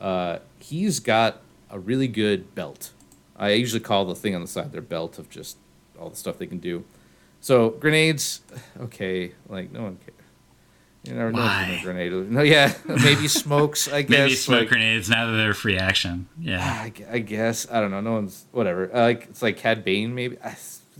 [0.00, 2.92] Uh, he's got a really good belt.
[3.36, 5.56] I usually call the thing on the side their belt of just
[5.98, 6.84] all the stuff they can do.
[7.40, 8.40] So grenades,
[8.80, 10.16] okay, like no one cares.
[11.04, 11.78] You never know Why?
[11.80, 12.12] a grenade.
[12.12, 13.90] No, yeah, maybe smokes.
[13.90, 14.10] I guess.
[14.10, 16.28] Maybe smoke like- grenades now that they're free action.
[16.38, 16.60] Yeah.
[16.62, 18.00] I, I guess I don't know.
[18.02, 18.94] No one's whatever.
[18.94, 20.36] Uh, like it's like Cad Bane maybe.
[20.44, 20.54] I,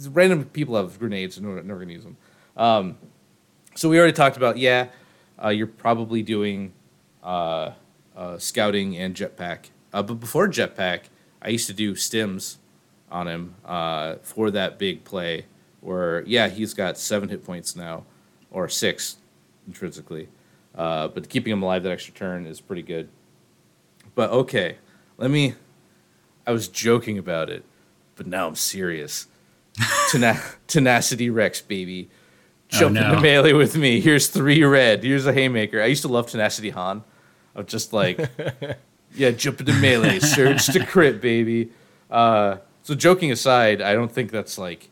[0.08, 2.16] random people have grenades and never, never gonna use them.
[2.56, 2.96] Um,
[3.74, 4.88] so we already talked about yeah.
[5.42, 6.72] Uh, you're probably doing
[7.22, 7.72] uh,
[8.16, 9.70] uh, scouting and jetpack.
[9.92, 11.04] Uh, but before jetpack,
[11.42, 12.56] I used to do stims
[13.10, 15.46] on him uh, for that big play.
[15.80, 18.04] Where yeah, he's got seven hit points now,
[18.50, 19.16] or six
[19.66, 20.28] intrinsically.
[20.74, 23.08] Uh, but keeping him alive that extra turn is pretty good.
[24.14, 24.76] But okay,
[25.18, 25.54] let me.
[26.46, 27.64] I was joking about it,
[28.16, 29.26] but now I'm serious.
[30.10, 32.08] Tena- Tenacity Rex, baby.
[32.68, 33.08] Jump no.
[33.08, 34.00] into melee with me.
[34.00, 35.02] Here's three red.
[35.02, 35.82] Here's a haymaker.
[35.82, 37.02] I used to love Tenacity Han.
[37.54, 38.28] Of just like,
[39.14, 41.70] yeah, jump into melee, surge to crit, baby.
[42.08, 44.88] Uh, so joking aside, I don't think that's like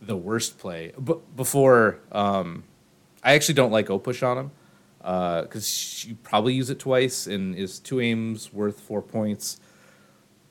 [0.00, 0.92] the worst play.
[0.98, 2.64] But before, um,
[3.22, 4.50] I actually don't like O push on him
[4.98, 9.60] because you probably use it twice and is two aims worth four points.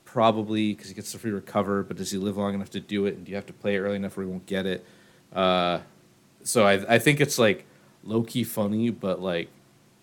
[0.04, 3.04] Probably because he gets the free recover, but does he live long enough to do
[3.04, 3.16] it?
[3.16, 4.84] And do you have to play it early enough where he won't get it?
[5.32, 5.80] Uh,
[6.42, 7.66] so I, I think it's like
[8.02, 9.50] low key funny, but like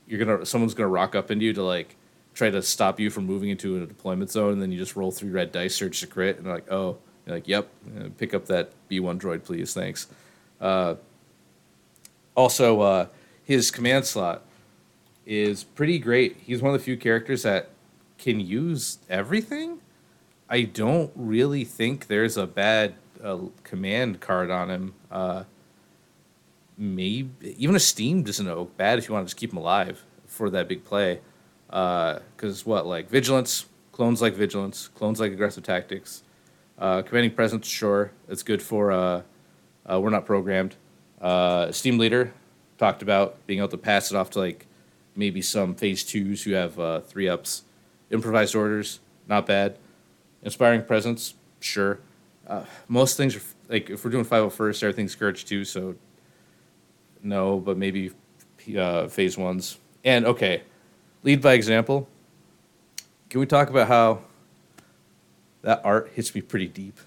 [0.07, 1.95] you're gonna someone's gonna rock up into you to like
[2.35, 5.11] try to stop you from moving into a deployment zone, and then you just roll
[5.11, 8.45] three red dice, search to crit, and like, oh, you're like, yep, uh, pick up
[8.47, 10.07] that B one droid, please, thanks.
[10.61, 10.95] Uh,
[12.35, 13.07] also, uh,
[13.43, 14.43] his command slot
[15.25, 16.37] is pretty great.
[16.37, 17.69] He's one of the few characters that
[18.17, 19.79] can use everything.
[20.49, 24.93] I don't really think there's a bad uh, command card on him.
[25.09, 25.45] Uh,
[26.77, 30.49] maybe even Esteemed isn't o- bad if you want to just keep him alive for
[30.51, 31.21] that big play.
[31.67, 36.21] Because what like vigilance, clones like vigilance, clones like aggressive tactics,
[36.77, 37.67] uh, commanding presence.
[37.67, 38.91] Sure, it's good for.
[38.91, 39.21] Uh,
[39.89, 40.75] uh, we're not programmed.
[41.21, 42.33] Uh, Steam leader
[42.77, 44.65] talked about being able to pass it off to like
[45.15, 47.63] maybe some phase twos who have uh, three ups.
[48.11, 49.77] Improvised orders, not bad.
[50.43, 51.99] Inspiring presence, sure.
[52.47, 55.95] Uh, most things are like if we're doing 501st, everything's Scourge too, so
[57.23, 58.11] no, but maybe
[58.77, 59.79] uh, phase ones.
[60.03, 60.61] And okay,
[61.23, 62.07] lead by example.
[63.29, 64.19] Can we talk about how
[65.65, 66.97] that art hits me pretty deep.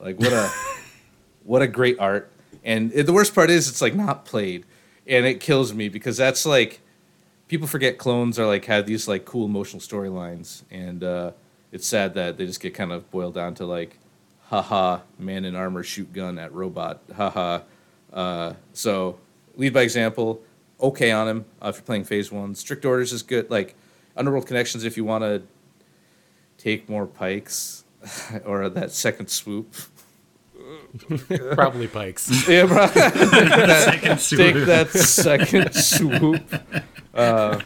[0.00, 0.50] Like what a
[1.44, 2.30] what a great art.
[2.64, 4.64] And it- the worst part is it's like not played,
[5.06, 6.80] and it kills me because that's like
[7.48, 11.32] people forget clones are like have these like cool emotional storylines, and uh,
[11.70, 13.98] it's sad that they just get kind of boiled down to like,
[14.44, 17.60] haha, man in armor shoot gun at robot, haha.
[18.12, 19.18] Uh, so
[19.56, 20.40] lead by example.
[20.80, 22.54] Okay on him uh, if you're playing phase one.
[22.54, 23.50] Strict orders is good.
[23.50, 23.74] Like
[24.16, 25.42] underworld connections if you want to
[26.62, 27.84] take more Pykes
[28.44, 29.74] or that second swoop.
[31.54, 32.48] Probably Pykes.
[32.48, 32.86] Yeah, bro.
[32.86, 34.66] Second Take swoop.
[34.66, 36.42] that second swoop.
[37.14, 37.58] Uh,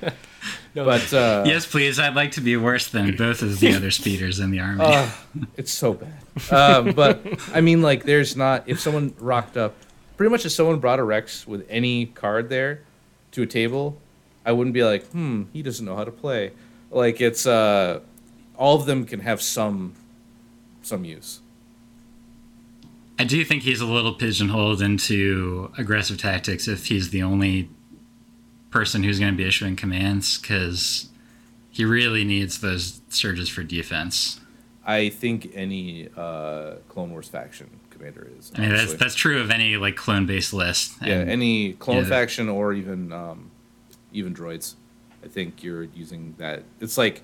[0.74, 1.98] No, but uh, Yes, please.
[1.98, 4.84] I'd like to be worse than both of the other speeders in the army.
[4.84, 5.08] uh,
[5.56, 6.52] it's so bad.
[6.52, 7.20] Um, but
[7.54, 9.74] I mean, like, there's not if someone rocked up,
[10.16, 12.82] pretty much if someone brought a Rex with any card there
[13.32, 13.98] to a table,
[14.44, 16.52] I wouldn't be like, hmm, he doesn't know how to play.
[16.90, 18.00] Like, it's uh,
[18.56, 19.94] all of them can have some
[20.82, 21.40] some use.
[23.18, 27.70] I do think he's a little pigeonholed into aggressive tactics if he's the only
[28.70, 31.08] person who's going to be issuing commands because
[31.70, 34.40] he really needs those surges for defense.
[34.84, 38.52] I think any uh, Clone Wars faction commander is.
[38.54, 38.98] I mean, that's honestly.
[38.98, 40.94] that's true of any like clone based list.
[41.02, 42.08] Yeah, And any clone yeah.
[42.08, 43.50] faction or even um,
[44.12, 44.74] even droids.
[45.24, 46.62] I think you're using that.
[46.80, 47.22] It's like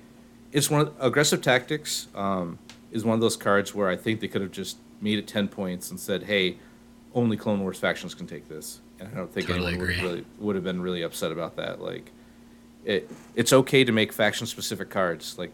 [0.53, 2.59] it's one of, aggressive tactics um,
[2.91, 5.47] is one of those cards where I think they could have just made it ten
[5.49, 6.57] points and said, "Hey,
[7.13, 10.25] only Clone Wars factions can take this." And I don't think Totally anyone would, really,
[10.39, 11.81] would have been really upset about that.
[11.81, 12.11] Like,
[12.85, 15.37] it it's okay to make faction specific cards.
[15.37, 15.51] Like,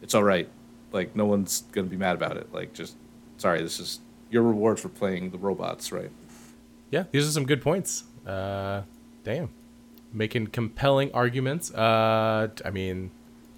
[0.00, 0.48] it's all right.
[0.92, 2.52] Like, no one's gonna be mad about it.
[2.52, 2.96] Like, just
[3.36, 6.10] sorry, this is your reward for playing the robots, right?
[6.90, 8.04] yeah, these are some good points.
[8.26, 8.82] Uh,
[9.24, 9.50] damn,
[10.12, 11.72] making compelling arguments.
[11.72, 13.10] Uh, I mean,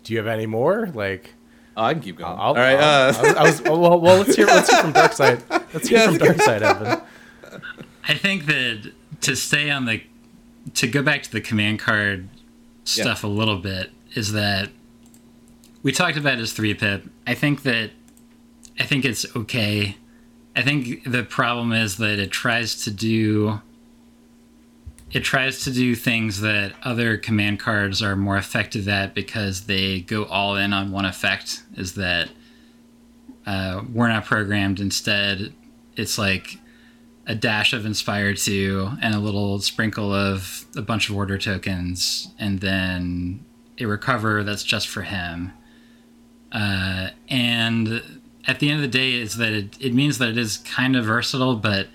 [0.09, 0.87] do you have any more?
[0.95, 1.35] Like,
[1.77, 2.33] Oh, I can keep going.
[2.33, 2.75] I'll, All right.
[2.79, 4.47] I'll- uh, I was, I was- oh, well, well, let's hear.
[4.47, 5.43] Let's hear from Dark Side.
[5.75, 7.01] Let's hear Yeah, from Dark Side, Evan.
[8.09, 8.91] I think that
[9.21, 10.03] to stay on the
[10.75, 12.29] to go back to the command card
[12.85, 14.71] stuff a little bit is that
[15.83, 17.05] we talked about his three pip.
[17.27, 17.91] I think that
[18.81, 19.99] I think it's okay.
[20.57, 23.61] I think the problem is that it tries to do
[25.11, 30.01] it tries to do things that other command cards are more effective at because they
[30.01, 32.29] go all in on one effect is that
[33.47, 35.53] uh, we're not programmed instead
[35.99, 36.59] it's like
[37.27, 42.31] a dash of Inspire 2 and a little sprinkle of a bunch of order tokens,
[42.39, 43.45] and then
[43.79, 45.53] a recover that's just for him.
[46.51, 50.39] Uh, and at the end of the day, is that it, it means that it
[50.39, 51.89] is kind of versatile, but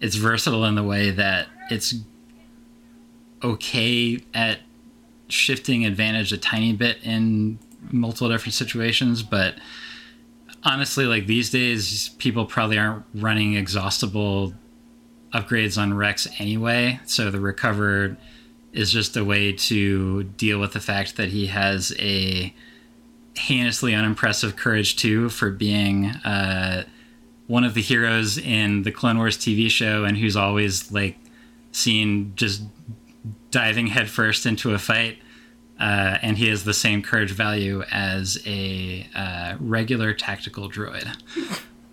[0.00, 1.94] it's versatile in the way that it's
[3.42, 4.60] okay at
[5.28, 7.58] shifting advantage a tiny bit in
[7.90, 9.56] multiple different situations, but
[10.64, 14.54] honestly, like these days, people probably aren't running exhaustible
[15.32, 17.00] upgrades on Rex anyway.
[17.04, 18.16] So the recover
[18.72, 22.54] is just a way to deal with the fact that he has a
[23.36, 26.84] heinously unimpressive courage too for being uh,
[27.46, 31.16] one of the heroes in the Clone Wars TV show and who's always like
[31.72, 32.62] seen just
[33.50, 35.18] diving headfirst into a fight.
[35.80, 41.06] Uh, and he has the same courage value as a uh, regular tactical droid.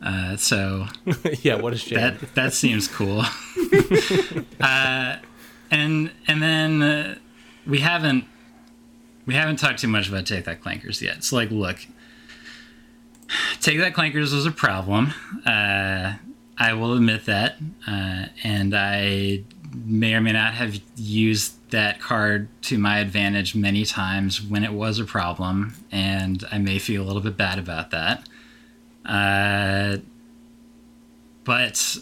[0.02, 0.88] Uh, so
[1.42, 2.00] yeah, what a shame.
[2.00, 3.20] that that seems cool.
[4.60, 5.18] uh,
[5.72, 7.16] and and then uh,
[7.68, 8.26] we haven't
[9.26, 11.24] we haven't talked too much about take that clankers yet.
[11.24, 11.86] So like, look,
[13.62, 15.14] take that clankers was a problem.
[15.46, 16.14] Uh,
[16.58, 19.44] I will admit that, uh, and I
[19.86, 24.74] may or may not have used that card to my advantage many times when it
[24.74, 28.28] was a problem, and I may feel a little bit bad about that.
[29.06, 29.98] Uh,
[31.44, 31.98] but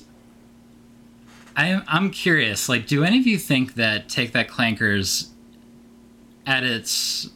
[1.56, 2.70] I, I'm curious.
[2.70, 5.30] Like, do any of you think that Take That Clankers,
[6.46, 7.30] at its,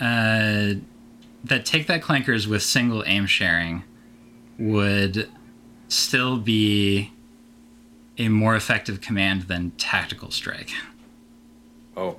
[0.00, 0.74] uh,
[1.44, 3.84] that Take That Clankers with single aim sharing,
[4.58, 5.28] would
[5.88, 7.12] still be
[8.18, 10.70] a more effective command than Tactical Strike?
[11.96, 12.16] oh,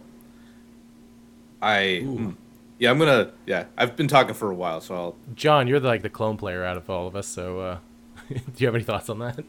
[1.62, 2.02] I.
[2.04, 2.36] mm.
[2.78, 3.32] Yeah, I'm gonna.
[3.46, 5.16] Yeah, I've been talking for a while, so I'll.
[5.36, 7.28] John, you're the, like the clone player out of all of us.
[7.28, 7.78] So, uh,
[8.30, 9.44] do you have any thoughts on that?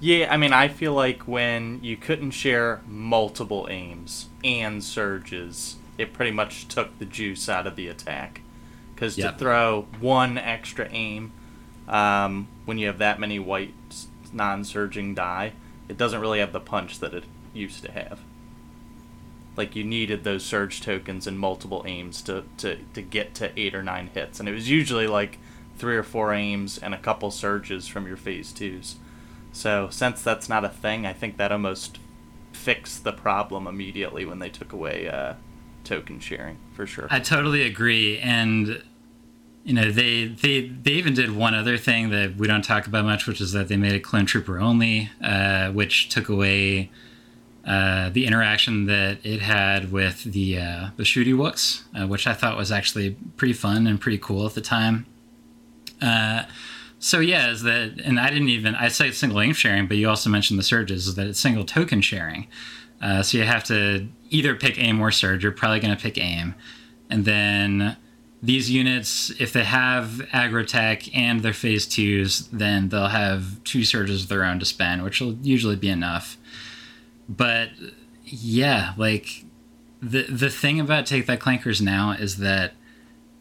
[0.00, 6.12] Yeah, I mean, I feel like when you couldn't share multiple aims and surges, it
[6.14, 8.40] pretty much took the juice out of the attack.
[8.94, 9.32] Because Yep.
[9.34, 11.32] to throw one extra aim
[11.88, 13.74] um, when you have that many white
[14.32, 15.52] non surging die,
[15.88, 18.20] it doesn't really have the punch that it used to have.
[19.56, 23.74] Like, you needed those surge tokens and multiple aims to, to, to get to eight
[23.74, 24.38] or nine hits.
[24.38, 25.38] And it was usually like
[25.78, 28.96] three or four aims and a couple surges from your phase twos.
[29.52, 31.98] So since that's not a thing, I think that almost
[32.52, 35.34] fixed the problem immediately when they took away uh,
[35.84, 37.06] token sharing for sure.
[37.10, 38.82] I totally agree, and
[39.66, 43.04] you know they they they even did one other thing that we don't talk about
[43.04, 46.90] much, which is that they made a clone trooper only, uh, which took away.
[47.66, 52.32] Uh, the interaction that it had with the uh, the shooty wooks, uh, which I
[52.32, 55.04] thought was actually pretty fun and pretty cool at the time.
[56.00, 56.44] Uh,
[57.00, 60.08] so yeah, is that, and I didn't even I said single aim sharing, but you
[60.08, 62.46] also mentioned the surges, is that it's single token sharing.
[63.02, 65.42] Uh, so you have to either pick aim or surge.
[65.42, 66.54] You're probably going to pick aim,
[67.10, 67.96] and then
[68.42, 73.84] these units, if they have aggro tech and their phase twos, then they'll have two
[73.84, 76.36] surges of their own to spend, which will usually be enough.
[77.28, 77.70] But
[78.24, 79.44] yeah, like
[80.00, 82.74] the the thing about take that clankers now is that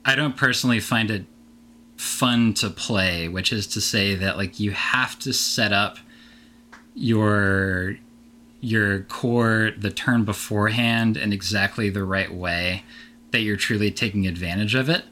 [0.05, 1.25] I don't personally find it
[1.97, 5.97] fun to play, which is to say that like you have to set up
[6.93, 7.97] your
[8.61, 12.83] your core the turn beforehand in exactly the right way
[13.35, 15.03] that you're truly taking advantage of it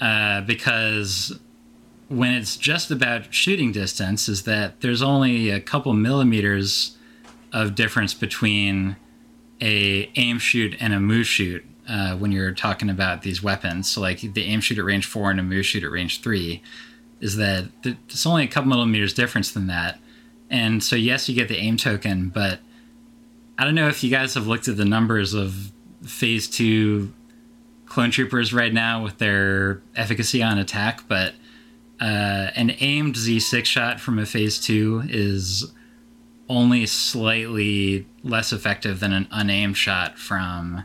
[0.00, 1.40] uh, because
[2.06, 6.96] when it's just about shooting distance is that there's only a couple millimeters
[7.52, 8.94] of difference between
[9.60, 13.90] a aim shoot and a move shoot uh, when you're talking about these weapons.
[13.90, 16.62] So like the aim shoot at range four and a move shoot at range three
[17.20, 19.98] is that it's only a couple millimeters difference than that.
[20.48, 22.60] And so yes, you get the aim token, but
[23.58, 25.72] I don't know if you guys have looked at the numbers of
[26.04, 27.12] phase two
[27.88, 31.34] clone troopers right now with their efficacy on attack, but
[32.00, 35.72] uh, an aimed Z6 shot from a phase two is
[36.48, 40.84] only slightly less effective than an unaimed shot from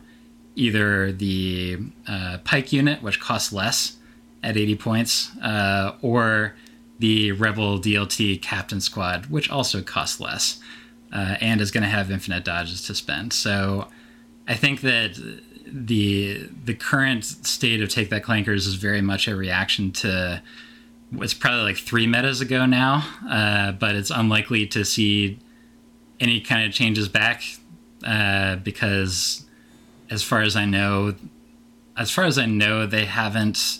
[0.55, 3.97] either the uh, Pyke unit, which costs less
[4.41, 6.55] at 80 points, uh, or
[6.99, 10.59] the Rebel DLT Captain Squad, which also costs less
[11.11, 13.33] uh, and is going to have infinite dodges to spend.
[13.33, 13.87] So
[14.47, 15.17] I think that
[15.73, 20.41] the the current state of Take That Clankers is very much a reaction to
[21.21, 25.39] it's probably like three metas ago now, uh, but it's unlikely to see
[26.19, 27.43] any kind of changes back
[28.05, 29.45] uh, because,
[30.09, 31.15] as far as I know,
[31.97, 33.79] as far as I know, they haven't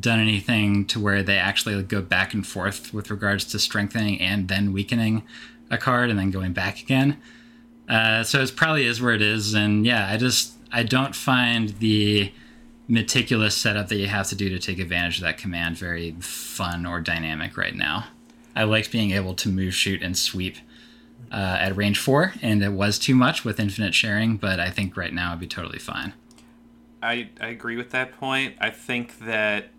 [0.00, 4.48] done anything to where they actually go back and forth with regards to strengthening and
[4.48, 5.22] then weakening
[5.70, 7.20] a card and then going back again.
[7.88, 11.70] Uh, so it probably is where it is, and yeah, I just I don't find
[11.78, 12.32] the
[12.88, 16.86] meticulous setup that you have to do to take advantage of that command very fun
[16.86, 18.06] or dynamic right now.
[18.54, 20.56] I liked being able to move, shoot, and sweep
[21.30, 24.96] uh, at range four, and it was too much with infinite sharing, but I think
[24.96, 26.14] right now it'd be totally fine.
[27.02, 28.54] I, I agree with that point.
[28.60, 29.70] I think that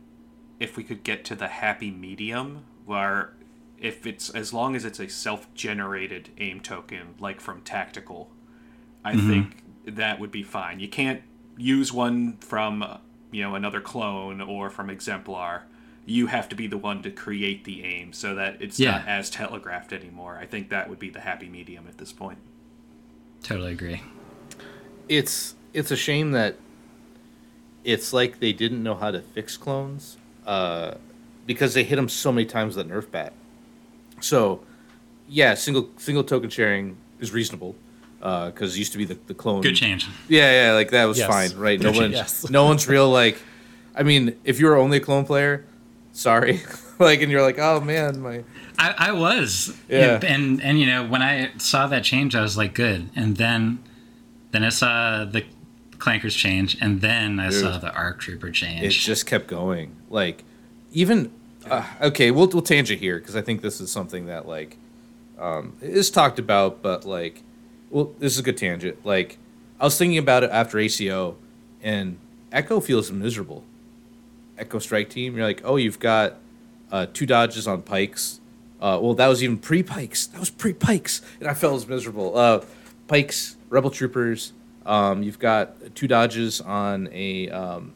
[0.59, 3.33] if we could get to the happy medium where
[3.77, 8.31] if it's as long as it's a self-generated aim token like from tactical
[9.05, 9.29] i mm-hmm.
[9.29, 9.63] think
[9.95, 11.21] that would be fine you can't
[11.57, 12.99] use one from
[13.31, 15.63] you know another clone or from exemplar
[16.07, 18.91] you have to be the one to create the aim so that it's yeah.
[18.91, 20.39] not as telegraphed anymore.
[20.41, 22.37] I think that would be the happy medium at this point.
[23.43, 24.01] Totally agree.
[25.09, 26.55] It's it's a shame that
[27.83, 30.95] it's like they didn't know how to fix clones uh,
[31.45, 33.33] because they hit them so many times with that nerf bat.
[34.21, 34.61] So,
[35.27, 37.75] yeah, single single token sharing is reasonable
[38.27, 39.61] because uh, it used to be the, the clone.
[39.61, 40.07] Good change.
[40.27, 41.29] Yeah, yeah, like that was yes.
[41.29, 41.79] fine, right?
[41.79, 42.49] no one, yes.
[42.49, 43.37] no one's real like.
[43.95, 45.65] I mean, if you were only a clone player,
[46.17, 46.61] sorry
[46.99, 48.43] like and you're like oh man my
[48.79, 52.57] I, I was yeah and and you know when i saw that change i was
[52.57, 53.83] like good and then
[54.49, 55.45] then i saw the
[55.97, 59.95] clankers change and then i Dude, saw the arc trooper change it just kept going
[60.09, 60.43] like
[60.91, 61.31] even
[61.69, 64.77] uh, okay we'll, we'll tangent here because i think this is something that like
[65.37, 67.43] um, is talked about but like
[67.89, 69.37] well this is a good tangent like
[69.79, 71.35] i was thinking about it after aco
[71.81, 72.17] and
[72.51, 73.63] echo feels miserable
[74.57, 76.35] Echo Strike Team, you're like, oh, you've got
[76.91, 78.39] uh, two dodges on Pykes.
[78.81, 80.27] Uh, well, that was even pre Pykes.
[80.27, 82.37] That was pre Pykes, and I felt as miserable.
[82.37, 82.63] Uh,
[83.07, 84.53] Pykes, Rebel Troopers.
[84.85, 87.93] Um, you've got two dodges on a um,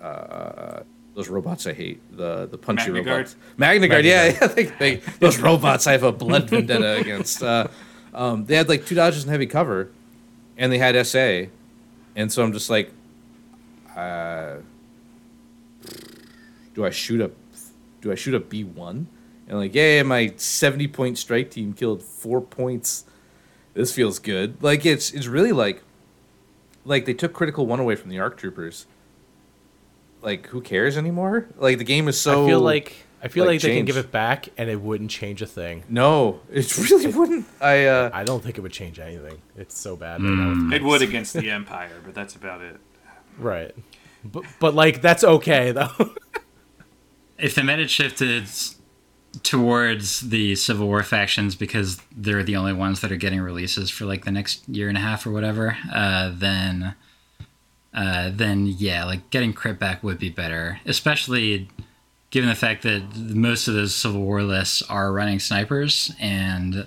[0.00, 0.80] uh,
[1.14, 3.34] those robots I hate the the punchy Magna robots.
[3.34, 3.58] Guard.
[3.58, 4.46] Magna Guard, yeah, yeah.
[4.46, 7.42] They, they, those robots I have a blood vendetta against.
[8.12, 9.90] Um, they had like two dodges and heavy cover,
[10.56, 11.44] and they had SA,
[12.16, 12.90] and so I'm just like,
[13.96, 14.56] uh,
[16.74, 17.30] do I shoot a
[18.00, 19.06] do I shoot a B one?
[19.48, 23.04] And like, yeah, my seventy point strike team killed four points.
[23.74, 24.62] This feels good.
[24.62, 25.82] Like it's it's really like
[26.84, 28.86] like they took critical one away from the ARC troopers.
[30.22, 31.46] like who cares anymore?
[31.58, 32.44] Like the game is so.
[32.44, 35.10] I feel like I feel like, like, they can give it back and it wouldn't
[35.10, 35.84] change a thing.
[35.88, 37.46] no, it really wouldn't.
[37.60, 39.40] I uh, I don't think it would change anything.
[39.56, 40.22] It's so bad.
[40.22, 42.78] right It would against the Empire, but that's about it.
[43.38, 43.74] Right.
[44.24, 45.90] But, but like that's okay though.
[47.38, 48.76] if the meta shifted s-
[49.42, 54.04] towards the Civil War factions because they're the only ones that are getting releases for
[54.04, 56.94] like the next year and a half or whatever, uh, then
[57.94, 61.68] uh, then yeah, like getting crit back would be better, especially
[62.30, 66.86] given the fact that most of those Civil War lists are running snipers and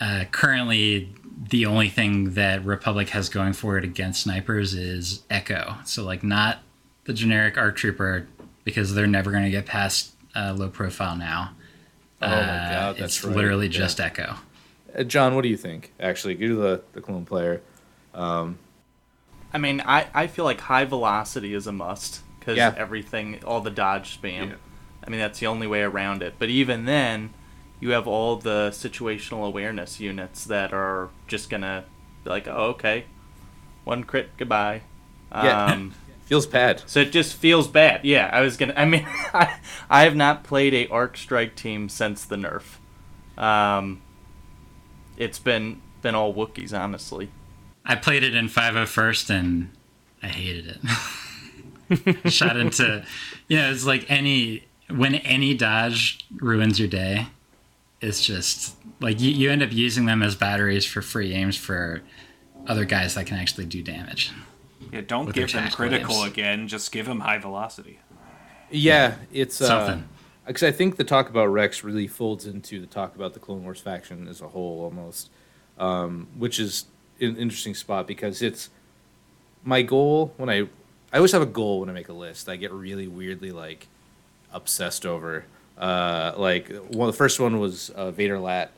[0.00, 1.14] uh, currently
[1.50, 5.76] the only thing that Republic has going for it against snipers is Echo.
[5.84, 6.58] So like not
[7.04, 8.26] the generic ARC Trooper
[8.64, 11.50] because they're never going to get past uh, low profile now.
[12.22, 13.36] oh my Uh, god, that's it's right.
[13.36, 13.72] literally Yeah.
[13.72, 14.36] just Echo.
[14.96, 15.92] Uh, John, what do you think?
[15.98, 17.60] Actually, you're the the clone player.
[19.52, 22.74] I mean, I, I feel like high velocity is a must because Yeah.
[22.76, 24.50] everything, all the dodge spam.
[24.50, 24.54] Yeah.
[25.06, 26.34] I mean, that's the only way around it.
[26.38, 27.30] But even then,
[27.80, 31.84] you have all the situational awareness units that are just gonna
[32.22, 33.04] be like, oh, okay,
[33.84, 34.82] one crit, goodbye.
[35.32, 35.66] Yeah.
[35.66, 35.94] Um,
[36.26, 36.82] Feels bad.
[36.86, 38.02] so it just feels bad.
[38.02, 38.72] Yeah, I was gonna.
[38.78, 39.58] I mean, I,
[39.90, 42.78] I have not played a arc strike team since the nerf.
[43.42, 44.00] Um,
[45.18, 47.28] it's been been all Wookiees, honestly.
[47.84, 49.70] I played it in 501st and
[50.22, 50.78] I hated it.
[52.26, 53.04] Shot into,
[53.48, 57.26] you know, it's like any, when any dodge ruins your day,
[58.00, 62.02] it's just like you, you end up using them as batteries for free aims for
[62.66, 64.32] other guys that can actually do damage.
[64.92, 66.32] Yeah, don't give them critical aims.
[66.32, 66.68] again.
[66.68, 67.98] Just give them high velocity.
[68.70, 70.08] Yeah, it's uh, Something.
[70.46, 73.62] Because I think the talk about Rex really folds into the talk about the Clone
[73.64, 75.30] Wars faction as a whole, almost,
[75.78, 76.84] um, which is
[77.20, 78.68] an interesting spot because it's
[79.64, 80.68] my goal when I
[81.14, 82.48] I always have a goal when I make a list.
[82.48, 83.86] I get really weirdly like
[84.52, 85.44] obsessed over.
[85.78, 88.72] Uh, like one, the first one was uh, Vader Lat,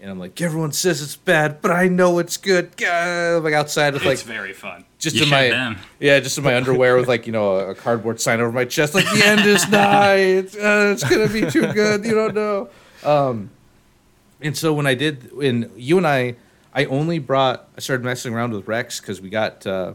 [0.00, 2.74] and I'm like, everyone says it's bad, but I know it's good.
[2.78, 4.86] Gah, like outside with like it's very fun.
[4.98, 5.78] just You in my then.
[6.00, 8.64] yeah, just in my underwear with like you know a, a cardboard sign over my
[8.64, 10.14] chest, like the end is nigh.
[10.14, 12.02] It's uh, it's gonna be too good.
[12.06, 12.70] You don't know.
[13.04, 13.50] Um,
[14.40, 16.36] and so when I did, when you and I,
[16.74, 19.92] I only brought, I started messing around with Rex because we got uh,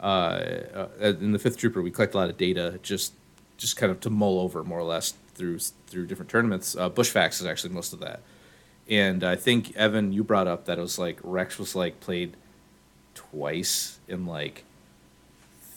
[0.00, 0.88] uh, uh,
[1.20, 3.14] in the Fifth Trooper, we collect a lot of data just
[3.56, 6.76] just kind of to mull over more or less through through different tournaments.
[6.76, 8.20] Uh, Bushfax is actually most of that.
[8.88, 12.36] And I think Evan, you brought up that it was like Rex was like played
[13.14, 14.64] twice in like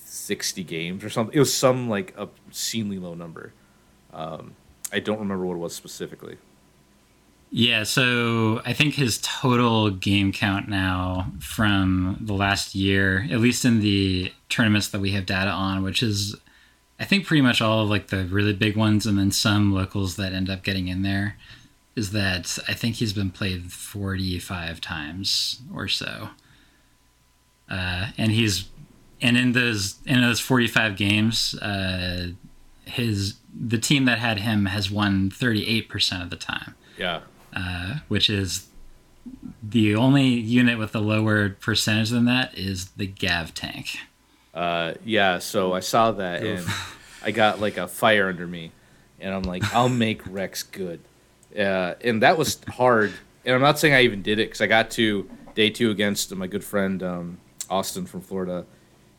[0.06, 1.36] 60 games or something.
[1.36, 3.54] It was some like obscenely low number.
[4.14, 4.56] Um,
[4.94, 6.38] I don't remember what it was specifically.
[7.54, 13.66] Yeah, so I think his total game count now from the last year, at least
[13.66, 16.38] in the tournaments that we have data on, which is
[16.98, 20.16] I think pretty much all of like the really big ones and then some locals
[20.16, 21.36] that end up getting in there,
[21.94, 26.30] is that I think he's been played 45 times or so.
[27.70, 28.70] Uh, and he's
[29.22, 32.30] and in those in those 45 games, uh,
[32.86, 37.22] his the team that had him has won 38% of the time Yeah.
[37.56, 38.68] Uh, which is
[39.62, 43.98] the only unit with a lower percentage than that is the Gav tank.
[44.54, 46.66] Uh, yeah, so I saw that and
[47.24, 48.72] I got like a fire under me,
[49.20, 51.00] and I'm like, I'll make Rex good.
[51.58, 53.14] Uh, and that was hard.
[53.46, 56.34] And I'm not saying I even did it because I got to day two against
[56.36, 57.38] my good friend um,
[57.70, 58.66] Austin from Florida,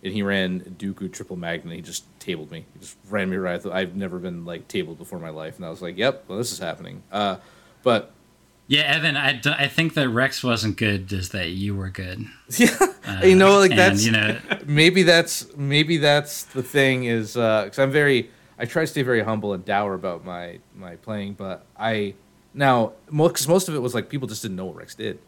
[0.03, 1.75] and he ran Dooku triple magnet.
[1.75, 2.65] He just tabled me.
[2.75, 3.65] He just ran me right.
[3.67, 6.39] I've never been like tabled before in my life, and I was like, Yep, well
[6.39, 7.03] this is happening.
[7.11, 7.37] Uh,
[7.83, 8.13] but
[8.73, 12.25] Yeah, Evan, I, d- I think that Rex wasn't good, is that you were good.
[12.57, 17.35] yeah, you know, like and, that's you know, maybe that's maybe that's the thing is
[17.35, 21.35] because I'm very I try to stay very humble and dour about my my playing,
[21.35, 22.15] but I
[22.55, 25.19] now because most of it was like people just didn't know what Rex did.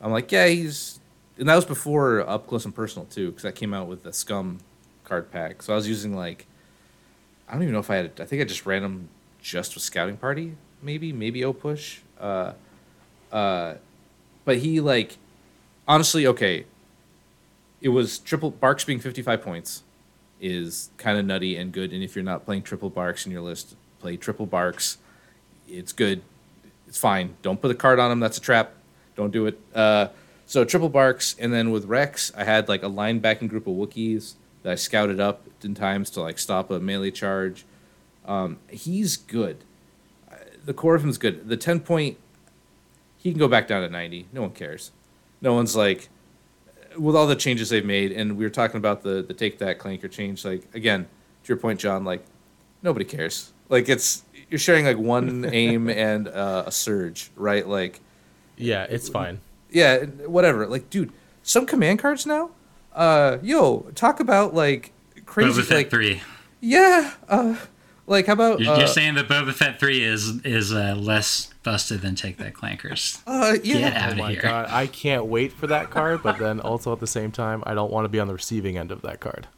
[0.00, 0.98] I'm like, yeah, he's
[1.38, 4.12] and that was before up close and personal too, because that came out with the
[4.12, 4.58] Scum
[5.04, 5.62] card pack.
[5.62, 6.48] So I was using like
[7.48, 9.08] I don't even know if I had I think I just ran him
[9.40, 12.00] just with Scouting Party, maybe maybe O Push.
[12.18, 12.54] Uh,
[13.32, 13.74] uh,
[14.44, 15.18] but he like
[15.86, 16.64] honestly okay
[17.80, 19.82] it was triple BARCs being 55 points
[20.40, 23.42] is kind of nutty and good and if you're not playing triple BARCs in your
[23.42, 24.96] list play triple BARCs.
[25.66, 26.22] It's good.
[26.86, 27.36] It's fine.
[27.42, 28.20] Don't put a card on him.
[28.20, 28.72] That's a trap.
[29.16, 29.58] Don't do it.
[29.74, 30.08] Uh,
[30.46, 34.34] so triple BARCs and then with rex i had like a linebacking group of wookiees
[34.62, 37.66] that i scouted up in times to like stop a melee charge.
[38.24, 39.58] Um, he's good.
[40.30, 41.48] Uh, the core of him is good.
[41.48, 42.18] The 10 point
[43.28, 44.92] he can go back down to 90 no one cares
[45.40, 46.08] no one's like
[46.96, 49.78] with all the changes they've made, and we were talking about the the take that
[49.78, 50.44] clanker change.
[50.44, 52.24] Like again, to your point, John, like
[52.82, 53.52] nobody cares.
[53.68, 57.66] Like it's you're sharing like one aim and uh, a surge, right?
[57.66, 58.00] Like
[58.56, 59.40] Yeah, it's fine.
[59.70, 60.66] yeah, whatever.
[60.66, 61.12] Like, dude,
[61.42, 62.50] some command cards now.
[62.94, 64.92] Uh, yo, talk about like
[65.26, 65.60] crazy.
[65.60, 66.22] Boba Fett like, three.
[66.60, 67.14] yeah.
[67.28, 67.56] Uh,
[68.06, 71.52] like how about You're, uh, you're saying that Boba Fett three is is uh, less
[71.72, 73.20] busted than Take That Clankers.
[73.26, 74.04] uh, Get yeah.
[74.04, 74.40] out Oh of my here.
[74.40, 77.74] god, I can't wait for that card, but then also at the same time, I
[77.74, 79.48] don't want to be on the receiving end of that card.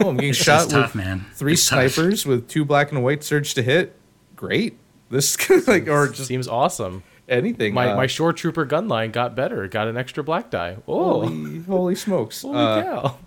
[0.00, 1.26] Oh, I'm getting It's shot just tough, with man.
[1.34, 1.92] three It's tough.
[1.92, 3.96] snipers with two black and white surge to hit.
[4.34, 4.78] Great.
[5.10, 5.36] This
[5.68, 7.02] like or just Seems awesome.
[7.28, 7.74] anything.
[7.74, 10.76] My uh, my shore trooper gun line got better, got an extra black die.
[10.88, 12.44] Oh, holy, holy, holy smokes.
[12.44, 13.18] Uh, cow!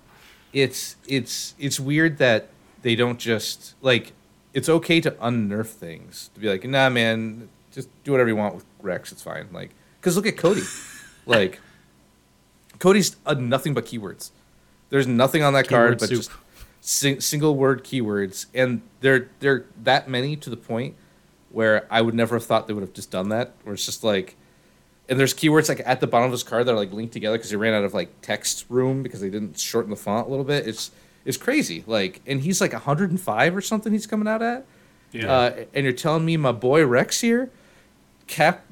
[0.53, 2.49] it's it's it's weird that
[2.81, 4.13] they don't just like
[4.53, 8.55] it's okay to unnerf things to be like nah man just do whatever you want
[8.55, 10.61] with rex it's fine like because look at cody
[11.25, 11.59] like
[12.79, 14.31] cody's uh, nothing but keywords
[14.89, 16.17] there's nothing on that card Keyword but soup.
[16.17, 16.31] just
[16.81, 20.95] sing, single word keywords and they're they're that many to the point
[21.49, 24.03] where i would never have thought they would have just done that where it's just
[24.03, 24.35] like
[25.11, 27.37] and there's keywords like at the bottom of his card that are like linked together
[27.37, 30.29] because they ran out of like text room because they didn't shorten the font a
[30.29, 30.65] little bit.
[30.65, 30.89] It's
[31.25, 31.83] it's crazy.
[31.85, 33.91] Like, and he's like 105 or something.
[33.91, 34.65] He's coming out at.
[35.11, 35.31] Yeah.
[35.31, 37.51] Uh, and you're telling me my boy Rex here,
[38.31, 38.65] cap,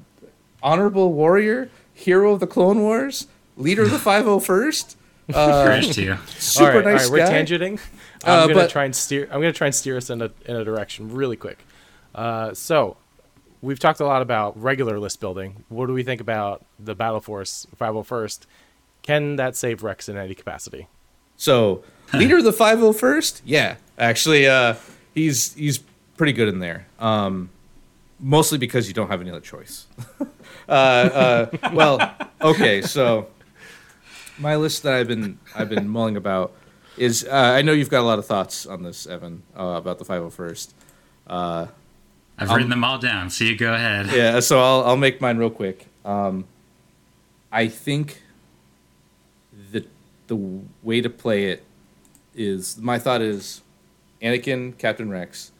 [0.63, 4.95] honorable warrior, hero of the Clone Wars, leader of the 501st,
[5.33, 6.15] uh, First two.
[6.27, 7.43] super all right, nice all right, we're guy.
[7.43, 7.79] tangenting.
[8.23, 9.25] I'm Uh, gonna but- try and steer.
[9.31, 11.59] I'm gonna try and steer us in a in a direction really quick.
[12.15, 12.97] Uh, so,
[13.61, 15.63] we've talked a lot about regular list building.
[15.69, 18.47] What do we think about the Battle Force 501st?
[19.03, 20.87] Can that save Rex in any capacity?
[21.37, 21.83] So
[22.13, 24.75] leader of the 501st, yeah, actually, uh,
[25.13, 25.79] he's he's
[26.17, 26.87] pretty good in there.
[26.99, 27.49] Um,
[28.19, 29.87] mostly because you don't have any other choice.
[30.69, 33.27] uh, uh, well, okay, so
[34.37, 36.53] my list that I've been I've been mulling about
[36.97, 39.99] is uh, I know you've got a lot of thoughts on this, Evan, uh, about
[39.99, 40.73] the 501st.
[42.39, 44.07] I've written them all down, so you go ahead.
[44.13, 45.87] Yeah, so I'll I'll make mine real quick.
[46.05, 46.45] Um,
[47.51, 48.21] I think
[49.71, 49.85] the
[50.27, 50.37] the
[50.83, 51.63] way to play it
[52.33, 53.61] is my thought is
[54.21, 55.51] Anakin, Captain Rex.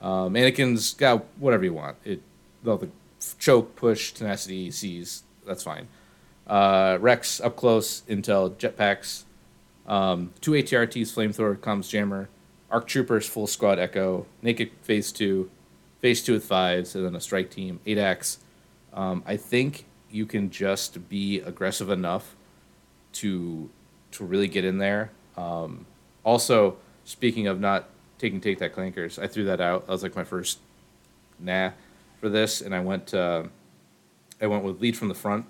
[0.00, 1.96] Um, Anakin's got whatever you want.
[2.04, 2.22] It
[2.64, 2.88] the
[3.38, 5.22] choke, push, tenacity, seize.
[5.46, 5.88] That's fine.
[6.46, 9.24] Uh, Rex up close, intel, jetpacks,
[9.86, 12.28] um, two AT-RTs, flamethrower, comms jammer,
[12.70, 15.50] arc troopers, full squad echo, naked phase two,
[16.00, 18.38] phase two with fives, and then a strike team, eight X.
[18.92, 22.36] Um, I think you can just be aggressive enough
[23.12, 23.70] to
[24.12, 25.10] to really get in there.
[25.36, 25.86] Um,
[26.24, 27.88] also, speaking of not
[28.20, 29.86] taking take that clankers, I threw that out.
[29.86, 30.58] That was like my first
[31.40, 31.70] nah
[32.20, 33.44] for this, and I went uh,
[34.40, 35.46] I went with lead from the front,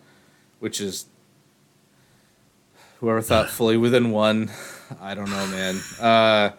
[0.60, 1.06] which is
[3.00, 4.50] whoever thought fully within one.
[5.00, 5.80] I don't know, man.
[6.00, 6.50] Uh,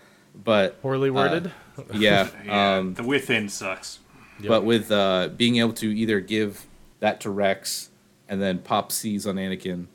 [0.43, 1.51] but Poorly worded.
[1.93, 3.99] yeah, Yeah, um, the within sucks.
[4.47, 6.65] but with uh, being able to either give
[6.99, 7.89] that to Rex
[8.29, 9.87] and then pop C's on Anakin,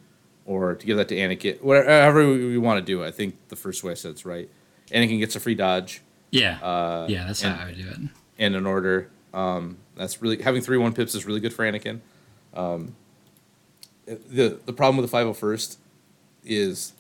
[0.45, 3.03] or to give that to Anakin, whatever we want to do.
[3.03, 4.49] I think the first way I said it's right.
[4.91, 6.59] Anakin gets a free dodge Yeah.
[6.63, 7.99] Uh, yeah, that's and- how I would do it.
[8.39, 9.09] and an order.
[9.35, 12.01] Um, that's really having three one pips is really good for Anakin.
[12.55, 12.97] Um,
[14.07, 15.79] the the problem with the five hundred first
[16.45, 16.93] is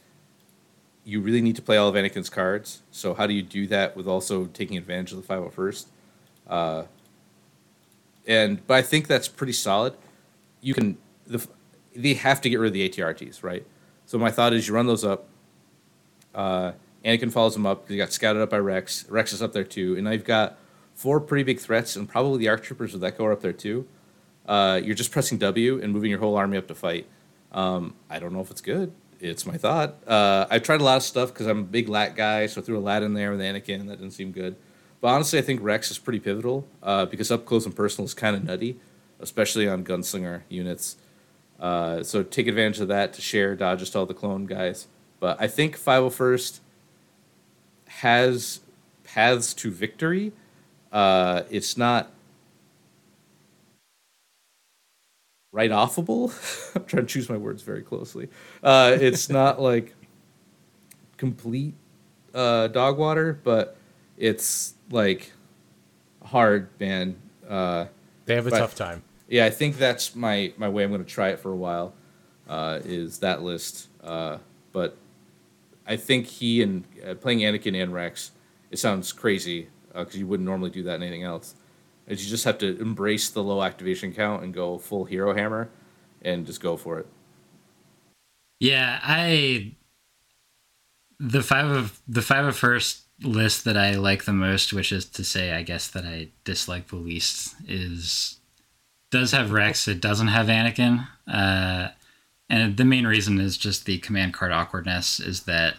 [1.05, 2.83] you really need to play all of Anakin's cards.
[2.91, 5.89] So how do you do that with also taking advantage of the five hundred first?
[6.49, 6.85] Uh,
[8.27, 9.95] and but I think that's pretty solid.
[10.61, 11.47] You can the
[11.95, 13.64] they have to get rid of the AT-RTs, right?
[14.05, 15.27] So my thought is you run those up.
[16.35, 16.72] Uh,
[17.07, 19.09] Anakin follows him up because he got scouted up by Rex.
[19.09, 20.59] Rex is up there too, and now you've got
[20.94, 23.86] four pretty big threats, and probably the ARC troopers with Echo are up there too.
[24.44, 27.07] Uh, you're just pressing W and moving your whole army up to fight.
[27.52, 28.92] Um, I don't know if it's good.
[29.20, 29.96] It's my thought.
[30.07, 32.64] Uh, I've tried a lot of stuff because I'm a big LAAT guy, so I
[32.64, 34.57] threw a LAAT in there with Anakin, that didn't seem good.
[35.00, 38.14] But honestly, I think Rex is pretty pivotal uh, because up close and personal is
[38.14, 38.78] kind of nutty,
[39.20, 40.96] especially on gunslinger units.
[41.59, 44.88] Uh, so take advantage of that to share dodges to all the clone guys.
[45.20, 46.61] But I think 501st
[47.87, 48.61] has
[49.05, 50.32] paths to victory.
[50.93, 52.11] Uh, it's not
[55.53, 56.30] right offable.
[56.76, 58.28] I'm trying to choose my words very closely.
[58.62, 59.95] Uh, it's not like
[61.16, 61.74] complete
[62.34, 63.76] uh, dog water, but
[64.16, 65.32] it's like
[66.24, 67.16] hard, man.
[67.49, 67.87] Uh,
[68.26, 69.03] they have a tough time.
[69.28, 70.84] yeah, I think that's my my way.
[70.84, 71.95] I'm going to try it for a while.
[72.49, 73.89] Uh, is that list?
[74.03, 74.39] Uh,
[74.72, 74.97] but
[75.87, 78.32] I think he and uh, playing Anakin and Rex.
[78.70, 81.55] It sounds crazy because you wouldn't normally do that in anything else.
[82.07, 85.70] Is you just have to embrace the low activation count and go full hero hammer,
[86.22, 87.07] and just go for it.
[88.61, 89.72] Yeah, I
[91.18, 95.05] the five of the five of first list that I like the most, which is
[95.07, 98.39] to say, I guess that I dislike the least, is
[99.11, 99.89] does have Rex.
[99.89, 101.89] It doesn't have Anakin, uh,
[102.49, 105.20] and the main reason is just the command card awkwardness.
[105.20, 105.76] Is that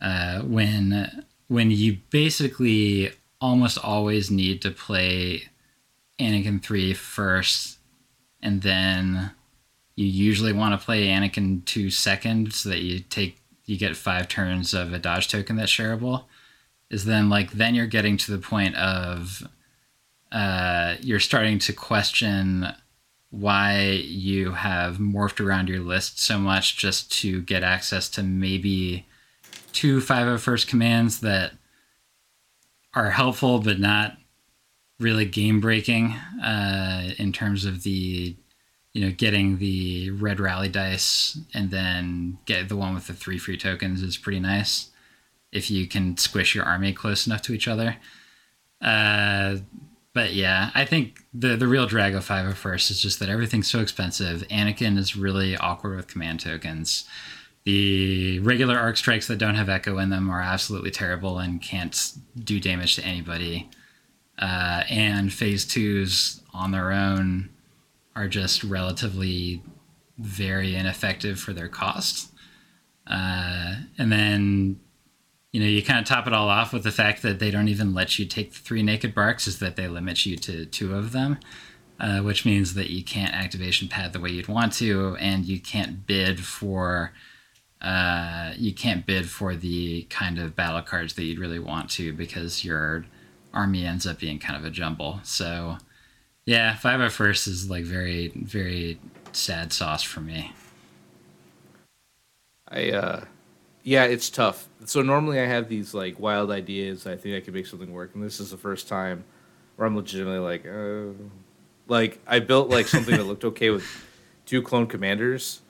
[0.00, 5.48] uh, when when you basically almost always need to play
[6.18, 7.78] Anakin 3 first,
[8.42, 9.30] and then
[9.96, 14.26] you usually want to play Anakin 2 second so that you take you get five
[14.28, 16.24] turns of a dodge token that's shareable
[16.90, 19.46] is then like then you're getting to the point of
[20.32, 22.66] uh, you're starting to question
[23.30, 29.06] why you have morphed around your list so much just to get access to maybe
[29.72, 31.52] two 501st commands that
[32.94, 34.16] are helpful but not
[34.98, 36.12] really game breaking
[36.42, 38.36] uh, in terms of the
[38.92, 43.38] you know getting the red rally dice and then get the one with the three
[43.38, 44.90] free tokens is pretty nice
[45.52, 47.96] if you can squish your army close enough to each other.
[48.80, 49.56] Uh,
[50.20, 53.80] but yeah, I think the the real drag of 501st is just that everything's so
[53.80, 54.46] expensive.
[54.50, 57.06] Anakin is really awkward with command tokens.
[57.64, 62.12] The regular arc strikes that don't have echo in them are absolutely terrible and can't
[62.38, 63.70] do damage to anybody.
[64.38, 67.48] Uh, and phase twos on their own
[68.14, 69.62] are just relatively
[70.18, 72.30] very ineffective for their cost.
[73.06, 74.80] Uh, and then
[75.52, 77.68] you know, you kind of top it all off with the fact that they don't
[77.68, 80.94] even let you take the three naked BARCs, is that they limit you to two
[80.94, 81.38] of them,
[81.98, 85.60] uh, which means that you can't activation pad the way you'd want to, and you
[85.60, 87.12] can't bid for.
[87.82, 92.12] Uh, you can't bid for the kind of battle cards that you'd really want to
[92.12, 93.06] because your
[93.54, 95.18] army ends up being kind of a jumble.
[95.22, 95.78] So,
[96.44, 99.00] yeah, five at first is like very, very
[99.32, 100.52] sad sauce for me.
[102.68, 103.24] I uh
[103.82, 104.68] yeah, it's tough.
[104.84, 107.06] So normally I have these like wild ideas.
[107.06, 109.24] I think I could make something work, and this is the first time
[109.76, 111.12] where I'm legitimately like, uh,
[111.88, 113.84] like I built like something that looked okay with
[114.46, 115.62] two clone commanders.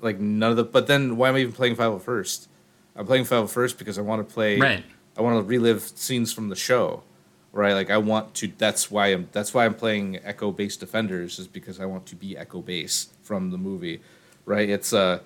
[0.00, 2.48] Like none of the, but then why am I even playing Five First?
[2.94, 4.58] I'm playing Five First because I want to play.
[4.58, 4.84] Right.
[5.16, 7.04] I want to relive scenes from the show,
[7.52, 7.72] right?
[7.72, 8.52] Like I want to.
[8.58, 9.28] That's why I'm.
[9.32, 13.08] That's why I'm playing Echo Base Defenders is because I want to be Echo Base
[13.22, 14.02] from the movie,
[14.44, 14.68] right?
[14.68, 15.20] It's uh,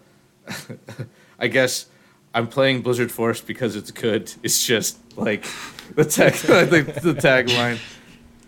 [1.40, 1.86] I guess
[2.34, 4.32] I'm playing Blizzard Force because it's good.
[4.42, 5.44] It's just like
[5.94, 7.78] the tag, I think the tagline.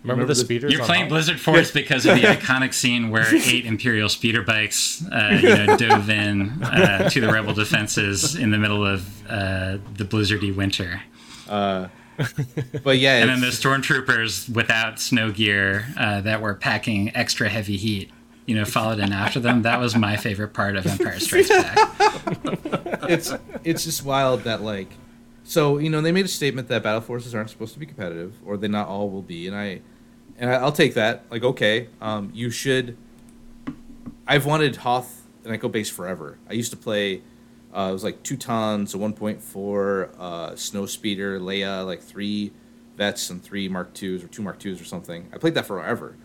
[0.03, 0.73] Remember, the speeders?
[0.73, 5.39] You're playing Blizzard Force because of the iconic scene where eight Imperial speeder bikes, uh,
[5.43, 10.05] you know, dove in uh, to the rebel defenses in the middle of uh, the
[10.05, 11.03] blizzardy winter,
[12.83, 17.77] But yeah, and then the stormtroopers without snow gear uh, that were packing extra heavy
[17.77, 18.11] heat,
[18.51, 19.63] you know, followed in after them.
[19.63, 21.79] That was my favorite part of Empire Strikes Back.
[23.09, 23.33] it's
[23.63, 24.89] it's just wild that like
[25.45, 28.35] so you know they made a statement that battle forces aren't supposed to be competitive
[28.45, 29.81] or they not all will be and i
[30.37, 32.97] and I, i'll take that like okay um, you should
[34.27, 37.23] i've wanted hoth and echo base forever i used to play
[37.73, 42.53] uh, it was like two tons a 1.4 uh, snow speeder leia like three
[42.97, 46.17] vets and three mark twos or two mark twos or something i played that forever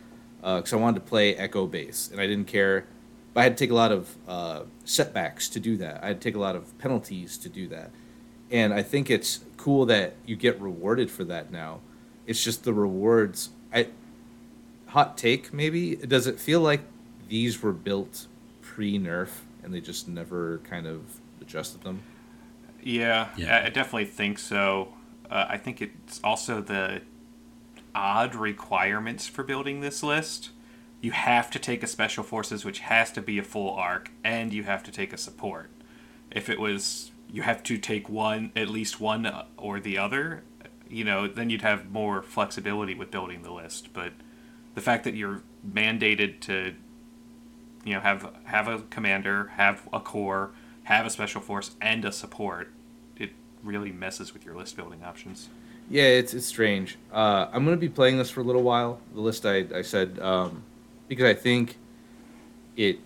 [0.46, 2.86] because I wanted to play Echo Base, and I didn't care.
[3.34, 6.04] But I had to take a lot of uh, setbacks to do that.
[6.04, 7.91] I had to take a lot of penalties to do that,
[8.52, 11.80] and I think it's cool that you get rewarded for that now.
[12.28, 13.50] It's just the rewards.
[13.74, 13.88] I
[14.88, 15.96] hot take maybe.
[15.96, 16.82] Does it feel like
[17.28, 18.28] these were built
[18.62, 19.30] pre nerf
[19.64, 22.02] and they just never kind of adjusted them?
[22.82, 23.58] Yeah, Yeah.
[23.58, 24.93] I, I definitely think so.
[25.30, 27.02] Uh, I think it's also the
[27.96, 30.52] odd requirements for building this list.
[31.02, 34.54] You have to take a special forces, which has to be a full arc, and
[34.54, 35.70] you have to take a support.
[36.32, 40.43] If it was you have to take one, at least one uh, or the other,
[40.88, 43.93] you know, then you'd have more flexibility with building the list.
[43.93, 44.14] But
[44.76, 46.76] the fact that you're mandated to
[47.86, 50.52] you know have have a commander have a core
[50.84, 52.74] have a special force and a support
[53.16, 53.32] it
[53.64, 55.50] really messes with your list building options
[55.90, 56.98] Yeah, it's it's strange.
[57.12, 59.00] Uh, I'm gonna be playing this for a little while.
[59.14, 60.64] The list I I said um,
[61.08, 61.78] because I think
[62.76, 63.00] it.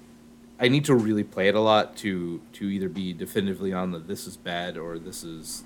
[0.62, 4.00] I need to really play it a lot to to either be definitively on the
[4.00, 5.64] this is bad or this is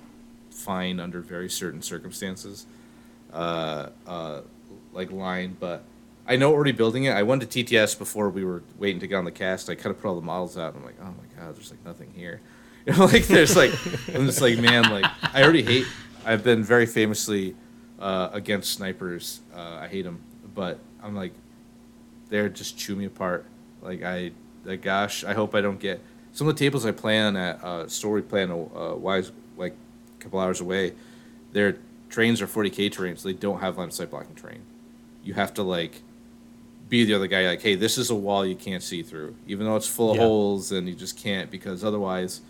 [0.51, 2.65] fine under very certain circumstances,
[3.31, 4.41] uh, uh,
[4.91, 5.57] like line.
[5.59, 5.83] But
[6.27, 7.11] I know already building it.
[7.11, 9.69] I went to TTS before we were waiting to get on the cast.
[9.69, 10.73] I kind of put all the models out.
[10.73, 12.41] And I'm like, oh my god, there's like nothing here.
[12.85, 13.71] You know, like there's like
[14.13, 15.85] I'm just like man, like I already hate.
[16.25, 17.55] I've been very famously
[17.99, 19.41] uh, against snipers.
[19.55, 20.21] Uh, I hate them,
[20.55, 21.33] but I'm like
[22.29, 23.45] they're just chew me apart.
[23.81, 24.31] Like I,
[24.65, 26.01] like gosh, I hope I don't get
[26.31, 29.75] some of the tables I play on at uh, Story Plan uh, Wise like
[30.19, 30.93] a couple hours away.
[31.51, 31.77] their
[32.09, 34.61] trains are 40k terrain, so they don't have line of sight blocking terrain.
[35.23, 36.01] You have to like
[36.89, 39.65] be the other guy, like, hey, this is a wall you can't see through, even
[39.65, 40.23] though it's full of Yeah.
[40.23, 42.41] holes, and you just can't because otherwise,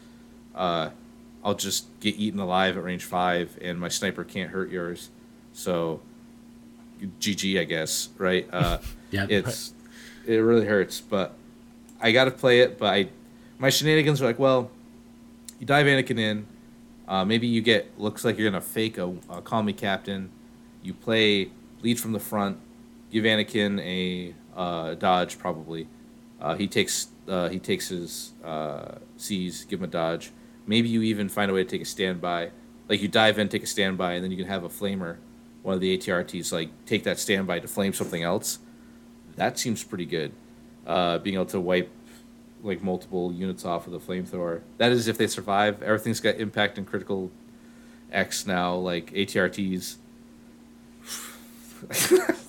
[0.55, 0.89] uh,
[1.43, 5.09] I'll just get eaten alive at range five, and my sniper can't hurt yours.
[5.53, 5.99] So,
[7.19, 8.47] GG, I guess, right?
[8.51, 8.77] Uh,
[9.11, 9.29] Yep.
[9.29, 9.73] it's
[10.25, 11.35] it really hurts, but
[12.01, 12.79] I got to play it.
[12.79, 13.09] But I,
[13.59, 14.71] my shenanigans are like, well,
[15.59, 16.47] you dive Anakin in,
[17.07, 20.31] uh, maybe you get looks like you're gonna fake a, a call me captain.
[20.81, 21.51] You play
[21.83, 22.57] lead from the front,
[23.11, 25.87] give Anakin a uh, dodge probably.
[26.41, 30.31] Uh, he takes uh, he takes his uh, C's, give him a dodge.
[30.65, 32.51] Maybe you even find a way to take a standby.
[32.89, 35.17] Like you dive in, take a standby, and then you can have a flamer,
[35.61, 38.59] one of the AT-RTs, like take that standby to flame something else.
[39.35, 40.31] That seems pretty good.
[40.85, 41.89] Uh, being able to wipe
[42.61, 44.61] like multiple units off with a flamethrower.
[44.77, 45.81] That is if they survive.
[45.81, 47.31] Everything's got impact and critical
[48.11, 49.95] X now, like AT-RTs.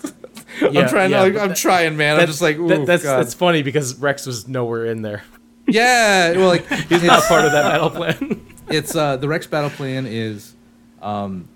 [0.70, 1.10] Yeah, I'm trying.
[1.10, 2.20] yeah, to, but I'm that- trying, man.
[2.20, 3.18] I'm just like, that- that's God.
[3.18, 5.24] that's funny because Rex was nowhere in there.
[5.66, 6.32] Yeah.
[6.32, 8.46] Well, like He's not part of that battle plan.
[8.68, 10.54] it's uh the Rex battle plan is,
[11.02, 11.48] um,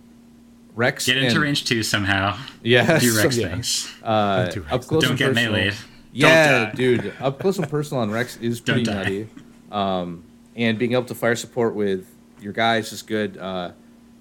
[0.74, 2.38] Rex Get into and- range two somehow.
[2.62, 3.02] Yes.
[3.02, 3.48] Do Rex yeah.
[3.48, 3.92] things.
[4.02, 4.72] Uh, Do Rex.
[4.72, 5.52] up close Don't and get personal.
[5.52, 5.72] melee.
[6.12, 7.12] Yeah, dude.
[7.20, 9.28] Up close and personal on Rex is Don't pretty nutty.
[9.70, 10.24] Um,
[10.56, 12.06] and being able to fire support with
[12.40, 13.36] your guys is good.
[13.36, 13.72] Uh,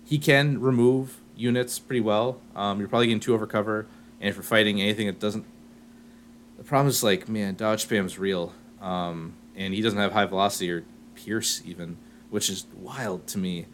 [0.04, 2.40] he can remove units pretty well.
[2.56, 3.88] Um, you're probably getting two over cover,
[4.20, 5.46] and if you're fighting anything that doesn't,
[6.58, 8.54] the problem is like, man, dodge spam is real.
[8.82, 10.86] Um, and he doesn't have high velocity or
[11.16, 11.98] pierce even,
[12.30, 13.66] which is wild to me.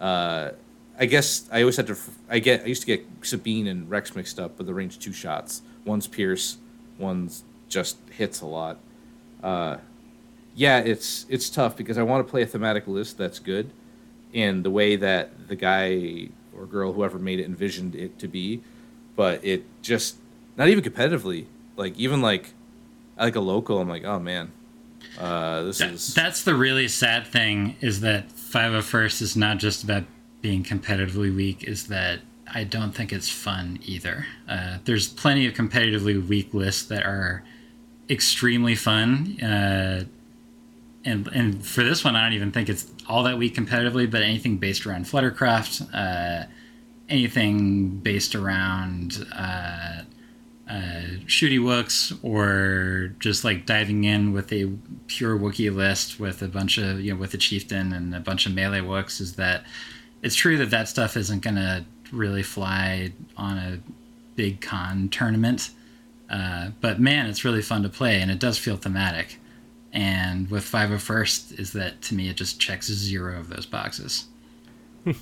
[0.00, 0.50] Uh,
[0.98, 1.96] I guess I always had to.
[2.28, 2.62] I get.
[2.62, 5.62] I used to get Sabine and Rex mixed up with the range two shots.
[5.84, 6.58] One's pierce,
[6.98, 8.78] one's just hits a lot.
[9.42, 9.78] Uh,
[10.54, 13.70] yeah, it's it's tough because I want to play a thematic list that's good,
[14.34, 18.60] and the way that the guy or girl, whoever made it, envisioned it to be,
[19.16, 20.16] but it just
[20.56, 21.46] not even competitively.
[21.76, 22.52] Like even like,
[23.18, 23.78] like a local.
[23.80, 24.52] I'm like, oh man,
[25.20, 29.84] uh, this That- is that's the really sad thing is that 501st is not just
[29.84, 30.04] about
[30.40, 32.20] being competitively weak, is that
[32.52, 34.26] I don't think it's fun either.
[34.48, 37.44] Uh, there's plenty of competitively weak lists that are
[38.08, 39.38] extremely fun.
[39.40, 40.04] Uh,
[41.04, 44.22] and, and for this one, I don't even think it's all that weak competitively, but
[44.22, 46.46] anything based around Fluttercraft, uh,
[47.08, 49.24] anything based around
[50.70, 54.70] uh, shooty wooks or just like diving in with a
[55.08, 58.46] pure Wookiee list with a bunch of you know with a chieftain and a bunch
[58.46, 59.64] of melee wooks is that
[60.22, 63.80] it's true that that stuff isn't gonna really fly on a
[64.36, 65.70] big con tournament,
[66.30, 69.38] uh, but man, it's really fun to play and it does feel thematic.
[69.92, 74.26] And with 501st is that to me it just checks zero of those boxes.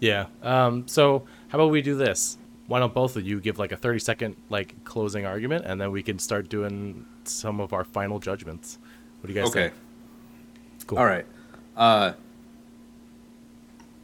[0.00, 0.26] Yeah.
[0.42, 2.38] Um, so how about we do this?
[2.70, 5.90] Why don't both of you give like a thirty second like closing argument, and then
[5.90, 8.78] we can start doing some of our final judgments.
[9.20, 9.62] What do you guys okay.
[9.70, 9.74] think?
[10.86, 10.98] Cool.
[10.98, 11.26] All right.
[11.76, 12.12] Uh,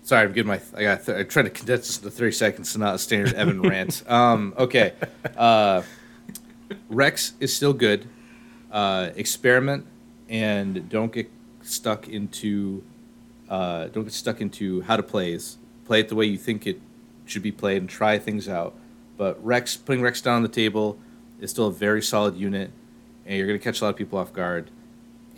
[0.03, 0.61] sorry, I'm getting my.
[0.75, 1.07] I got.
[1.07, 4.03] Th- I'm trying to condense this into 30 seconds to not a standard Evan rant.
[4.11, 4.95] Um, okay.
[5.37, 5.83] Uh,
[6.89, 8.09] Rex is still good.
[8.73, 9.87] Uh, experiment
[10.29, 11.31] and don't get
[11.63, 12.83] stuck into.
[13.49, 15.57] Uh, don't get stuck into how to plays.
[15.85, 16.81] Play it the way you think it
[17.27, 18.75] should be played and try things out.
[19.17, 20.99] But Rex, putting Rex down on the table,
[21.41, 22.71] is still a very solid unit,
[23.25, 24.71] and you're going to catch a lot of people off guard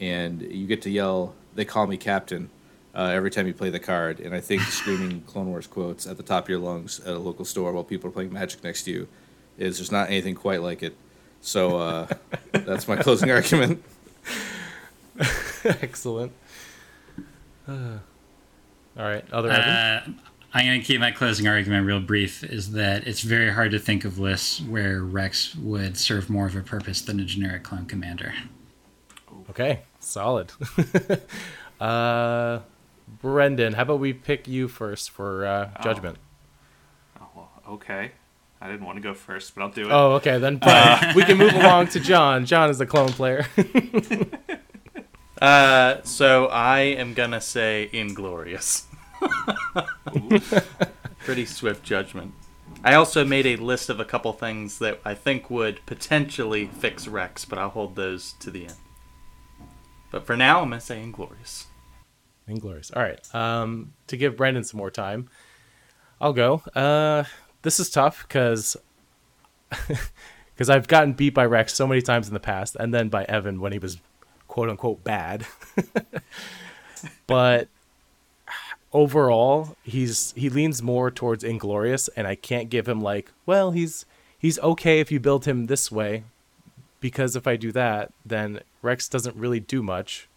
[0.01, 2.51] and you get to yell, "They call me captain,"
[2.95, 4.20] uh, every time you play the card.
[4.20, 7.18] And I think screaming Clone Wars quotes at the top of your lungs at a
[7.18, 9.09] local store while people are playing Magic next to you
[9.57, 10.97] is there's not anything quite like it.
[11.41, 12.07] So uh,
[12.53, 13.82] that's my closing argument.
[15.64, 16.32] Excellent.
[17.66, 17.72] Uh,
[18.99, 19.24] all right.
[19.32, 19.68] Other Evan?
[19.68, 20.12] Uh,
[20.55, 22.42] I'm going to keep my closing argument real brief.
[22.42, 26.57] Is that it's very hard to think of lists where Rex would serve more of
[26.57, 28.32] a purpose than a generic clone commander.
[29.51, 29.82] Okay.
[30.01, 30.53] Solid.
[31.80, 32.61] uh,
[33.20, 36.18] Brendan, how about we pick you first for uh, judgment?
[37.20, 38.12] Oh, well, okay.
[38.61, 39.92] I didn't want to go first, but I'll do it.
[39.92, 40.38] Oh, okay.
[40.38, 42.46] Then Brian, we can move along to John.
[42.46, 43.46] John is the clone player.
[45.40, 48.88] Uh, so I am gonna say inglorious.
[51.18, 52.32] Pretty swift judgment.
[52.84, 57.08] I also made a list of a couple things that I think would potentially fix
[57.08, 58.76] Rex, but I'll hold those to the end.
[60.10, 61.66] But for now, I'm gonna say inglorious.
[62.46, 62.90] Inglorious.
[62.90, 63.34] All right.
[63.34, 65.28] Um, to give Brendan some more time,
[66.20, 66.62] I'll go.
[66.74, 67.24] Uh,
[67.62, 68.76] this is tough because
[69.68, 73.24] because I've gotten beat by Rex so many times in the past, and then by
[73.24, 73.98] Evan when he was
[74.46, 75.46] quote unquote bad.
[77.26, 77.68] but
[78.93, 84.07] overall, he's he leans more towards Inglorious, and I can't give him like, well, he's
[84.39, 86.24] he's okay if you build him this way,
[87.01, 90.28] because if I do that, then Rex doesn't really do much.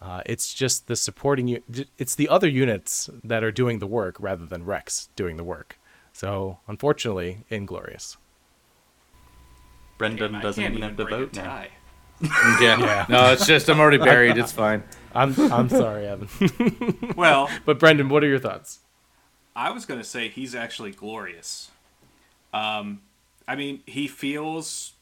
[0.00, 1.62] Uh, it's just the supporting you.
[1.98, 5.78] It's the other units that are doing the work rather than Rex doing the work.
[6.12, 8.16] So unfortunately, Inglorious.
[9.98, 11.64] Brendan Damn, doesn't even have to vote now.
[12.24, 12.58] Tie.
[12.60, 12.78] Yeah.
[12.78, 13.06] Yeah.
[13.08, 14.36] No, it's just I'm already buried.
[14.36, 14.82] It's fine.
[15.14, 16.28] I'm I'm sorry, Evan.
[17.16, 18.80] Well, but Brendan, what are your thoughts?
[19.54, 21.70] I was going to say he's actually glorious.
[22.52, 23.00] Um,
[23.48, 24.92] I mean, he feels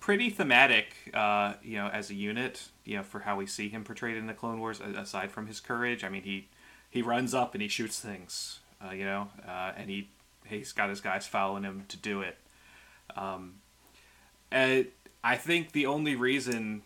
[0.00, 3.84] pretty thematic, uh, you know, as a unit, you know, for how we see him
[3.84, 4.80] portrayed in the Clone Wars.
[4.80, 6.48] Aside from his courage, I mean, he
[6.90, 10.08] he runs up and he shoots things, uh, you know, uh, and he
[10.44, 12.36] he's got his guys following him to do it.
[13.16, 13.54] Um,
[14.50, 14.86] and
[15.22, 16.82] I think the only reason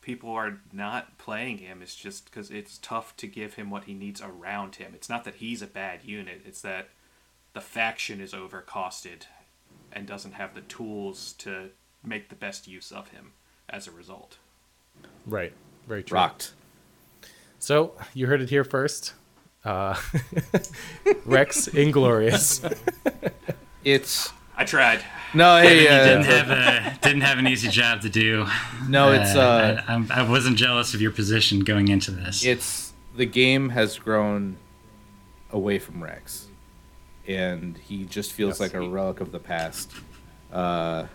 [0.00, 3.94] people are not playing him is just because it's tough to give him what he
[3.94, 4.92] needs around him.
[4.94, 6.88] It's not that he's a bad unit; it's that
[7.52, 9.22] the faction is overcosted
[9.92, 11.70] and doesn't have the tools to
[12.04, 13.32] make the best use of him
[13.68, 14.38] as a result.
[15.26, 15.52] Right.
[15.86, 16.16] Very true.
[16.16, 16.52] Rocked.
[17.58, 19.14] So you heard it here first.
[19.64, 19.96] Uh,
[21.24, 22.62] Rex Inglorious.
[23.84, 25.00] It's I tried.
[25.34, 28.44] no, hey, He didn't uh, have a didn't have an easy job to do.
[28.88, 32.44] no, it's uh, I, I'm- I wasn't jealous of your position going into this.
[32.44, 34.56] it's the game has grown
[35.52, 36.48] away from Rex,
[37.26, 38.60] and he just feels Yes.
[38.60, 39.92] like a relic of the past.
[40.52, 41.06] Uh,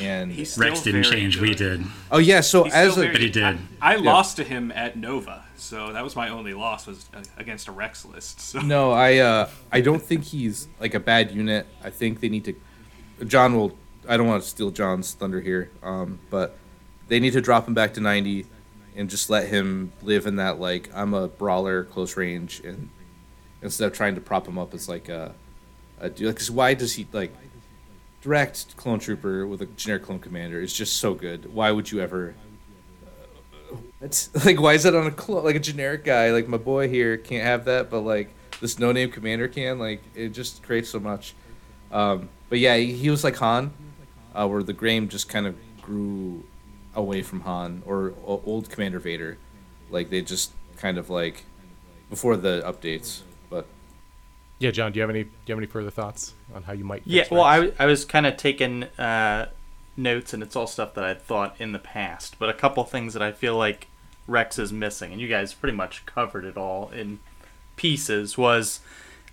[0.00, 1.38] and He's Rex didn't very change.
[1.40, 1.84] We did.
[2.10, 3.58] oh yeah, so He's as a But he did.
[3.80, 7.22] I, I lost to him at Nova, so that was my only loss was uh,
[7.36, 8.40] against a Rex list.
[8.40, 8.60] So.
[8.60, 11.66] No, I uh, I don't think he's like a bad unit.
[11.82, 12.54] I think they need to.
[13.26, 13.76] John will.
[14.08, 16.56] I don't want to steal John's thunder here, um, but
[17.08, 18.46] they need to drop him back to ninety,
[18.96, 22.90] and just let him live in that like I'm a brawler, close range, and
[23.60, 25.34] instead of trying to prop him up as like a,
[26.00, 27.32] a because why does he like
[28.22, 31.52] direct clone trooper with a generic clone commander is just so good.
[31.52, 32.34] Why would you ever?
[34.00, 36.88] It's like why is that on a clone like a generic guy like my boy
[36.88, 40.88] here can't have that, but like this no name commander can like it just creates
[40.88, 41.34] so much.
[41.92, 43.72] Um, but yeah, he, he was like Han,
[44.34, 46.44] uh, where the Graham just kind of grew
[46.94, 49.38] away from Han or o- old Commander Vader,
[49.90, 51.44] like they just kind of like
[52.10, 53.20] before the updates.
[53.50, 53.66] But
[54.58, 56.84] yeah, John, do you have any do you have any further thoughts on how you
[56.84, 57.02] might?
[57.04, 59.50] Yeah, well, I, I was kind of taking uh,
[59.96, 62.38] notes, and it's all stuff that I thought in the past.
[62.38, 63.88] But a couple things that I feel like
[64.26, 67.20] Rex is missing, and you guys pretty much covered it all in
[67.76, 68.80] pieces, was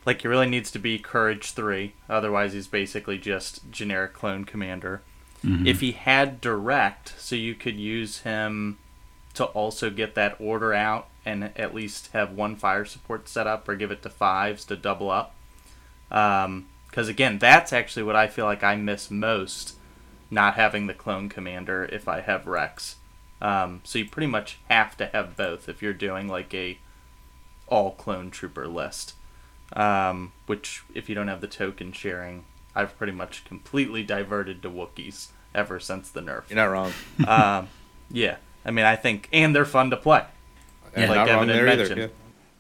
[0.06, 1.94] like he really needs to be Courage 3.
[2.10, 5.02] Otherwise, he's basically just generic clone commander.
[5.68, 8.78] If he had Direct, so you could use him
[9.36, 13.68] to also get that order out and at least have one fire support set up
[13.70, 15.36] or give it to fives to double up
[16.10, 19.76] because again that's actually what i feel like i miss most
[20.32, 22.96] not having the clone commander if i have rex
[23.42, 26.78] um, so you pretty much have to have both if you're doing like a
[27.68, 29.14] all clone trooper list
[29.74, 32.46] um, which if you don't have the token sharing
[32.76, 36.92] i've pretty much completely diverted to wookiees ever since the nerf you're not wrong.
[37.28, 37.68] um,
[38.12, 40.24] yeah i mean i think and they're fun to play
[40.98, 41.78] You're like not Evan wrong had there either.
[41.84, 42.02] mentioned.
[42.02, 42.08] Yeah.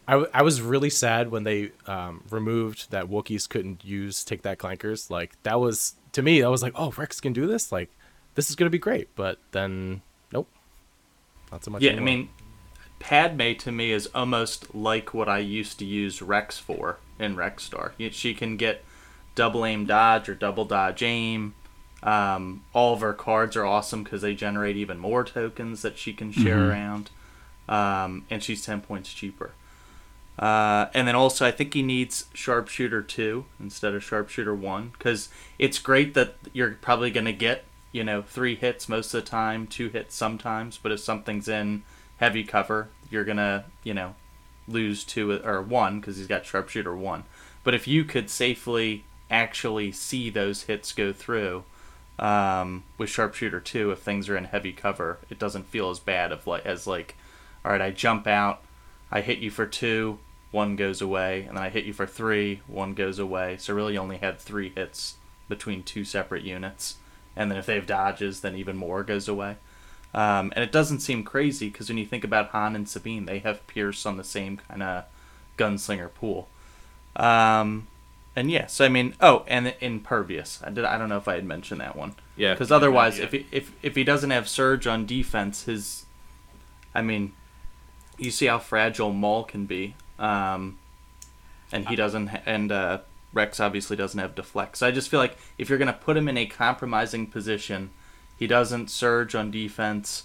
[0.07, 4.41] I, w- I was really sad when they um, removed that Wookiees couldn't use take
[4.41, 5.11] that clankers.
[5.11, 7.71] Like that was to me, I was like, oh, Rex can do this.
[7.71, 7.91] Like
[8.33, 9.09] this is gonna be great.
[9.15, 10.01] But then,
[10.33, 10.47] nope,
[11.51, 11.83] not so much.
[11.83, 12.27] Yeah, I mean,
[12.99, 17.91] Padme to me is almost like what I used to use Rex for in Rexstar.
[18.11, 18.83] She can get
[19.35, 21.55] double aim dodge or double dodge aim.
[22.03, 26.13] Um, all of her cards are awesome because they generate even more tokens that she
[26.13, 27.09] can share around.
[27.67, 29.51] Um, and she's 10 points cheaper.
[30.37, 35.27] Uh, and then also, I think he needs Sharpshooter 2 instead of Sharpshooter 1 because
[35.57, 39.29] it's great that you're probably going to get, you know, three hits most of the
[39.29, 41.83] time, two hits sometimes, but if something's in
[42.19, 44.15] heavy cover, you're to, you know,
[44.67, 47.23] lose two or one because he's got Sharpshooter 1.
[47.63, 51.63] But if you could safely actually see those hits go through
[52.17, 56.31] um, with Sharpshooter 2, if things are in heavy cover, it doesn't feel as bad
[56.31, 57.15] of like, as like,
[57.65, 58.61] all right, I jump out,
[59.11, 60.19] I hit you for two,
[60.51, 63.57] one goes away, and then I hit you for three, one goes away.
[63.57, 65.15] So really, you only had three hits
[65.47, 66.95] between two separate units,
[67.35, 69.57] and then if they have dodges, then even more goes away.
[70.13, 73.39] Um, and it doesn't seem crazy because when you think about Han and Sabine, they
[73.39, 75.03] have Pierce on the same kind of
[75.57, 76.47] gunslinger pool.
[77.15, 77.87] Um,
[78.35, 80.61] and yeah, so I mean, oh, and Impervious.
[80.63, 80.85] I did.
[80.85, 82.15] I don't know if I had mentioned that one.
[82.35, 82.53] Yeah.
[82.53, 83.25] Because otherwise, yeah.
[83.25, 86.05] if he, if if he doesn't have Surge on defense, his,
[86.95, 87.33] I mean,
[88.17, 89.95] you see how fragile Maul can be.
[90.17, 90.77] Um,
[91.71, 92.99] and he doesn't, and uh,
[93.33, 94.77] Rex obviously doesn't have deflect.
[94.77, 97.91] So I just feel like if you're gonna put him in a compromising position,
[98.39, 100.23] he doesn't surge on defense,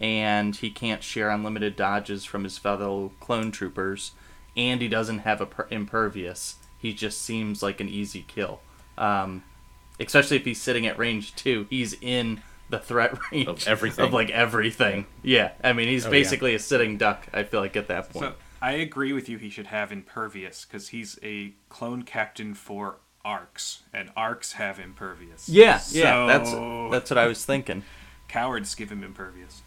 [0.00, 4.12] and he can't share unlimited dodges from his fellow clone troopers,
[4.56, 6.56] and he doesn't have a per- impervious.
[6.78, 8.60] He just seems like an easy kill.
[8.96, 9.42] Um,
[9.98, 12.40] especially if he's sitting at range two, he's in
[12.70, 14.04] the threat range Of everything.
[14.04, 15.06] of like everything.
[15.22, 16.12] Yeah, I mean he's Oh, yeah.
[16.12, 17.26] basically a sitting duck.
[17.32, 18.24] I feel like at that point.
[18.26, 19.38] So I agree with you.
[19.38, 25.48] He should have impervious because he's a clone captain for arcs, and arcs have impervious.
[25.48, 26.52] yeah, yeah, that's
[26.86, 27.82] So- that's what I was thinking.
[28.28, 29.62] Cowards give him impervious.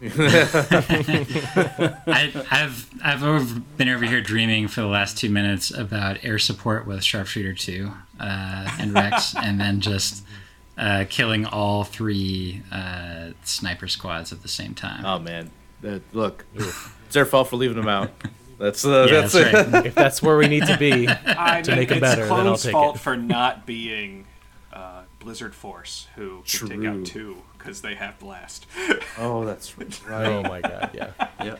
[0.04, 6.38] I, I've I've over, been over here dreaming for the last two minutes about air
[6.38, 10.24] support with Sharpshooter two uh, and Rex, and then just
[10.76, 15.04] uh, killing all three uh, sniper squads at the same time.
[15.04, 15.50] Oh man,
[15.82, 18.10] that, look, it's their fault for leaving them out.
[18.58, 19.86] That's uh, yeah, that's, that's right.
[19.86, 22.32] if that's where we need to be, I To mean, make 'em it's better, then
[22.32, 23.00] I'll Clone's fault it.
[23.00, 24.24] for not being uh,
[25.24, 28.66] Blizzard Force, who could take out two because they have blast.
[29.18, 30.00] Oh, that's right.
[30.10, 31.12] oh my god, yeah,
[31.42, 31.56] Yeah.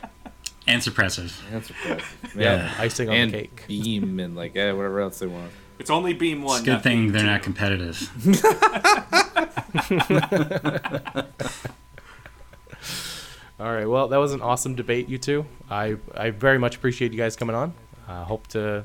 [0.67, 1.33] And suppressive.
[1.51, 2.31] That's impressive.
[2.35, 3.63] yeah, icing on and the cake.
[3.67, 5.51] beam and like eh, whatever else they want.
[5.79, 6.59] It's only beam one.
[6.59, 7.27] It's a good thing they're two.
[7.27, 8.09] not competitive.
[13.59, 15.45] All right, well, that was an awesome debate, you two.
[15.69, 17.73] I I very much appreciate you guys coming on.
[18.07, 18.83] Uh, hope to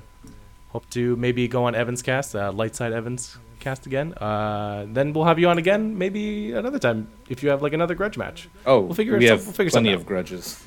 [0.70, 4.14] hope to maybe go on Evans cast, uh, Lightside Evans cast again.
[4.14, 7.94] Uh, then we'll have you on again, maybe another time if you have like another
[7.94, 8.48] grudge match.
[8.66, 10.06] Oh, We'll figure we it- have we'll figure plenty of out.
[10.06, 10.62] grudges.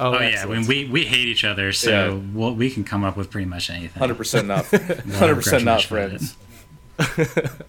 [0.00, 0.50] Oh, Oh yeah, excellent.
[0.50, 2.20] when we we hate each other, so Yeah.
[2.32, 3.98] we'll, we can come up with pretty much anything.
[3.98, 4.64] Hundred percent not.
[4.72, 6.20] We'll Hundred percent not match about it.
[6.20, 6.36] friends.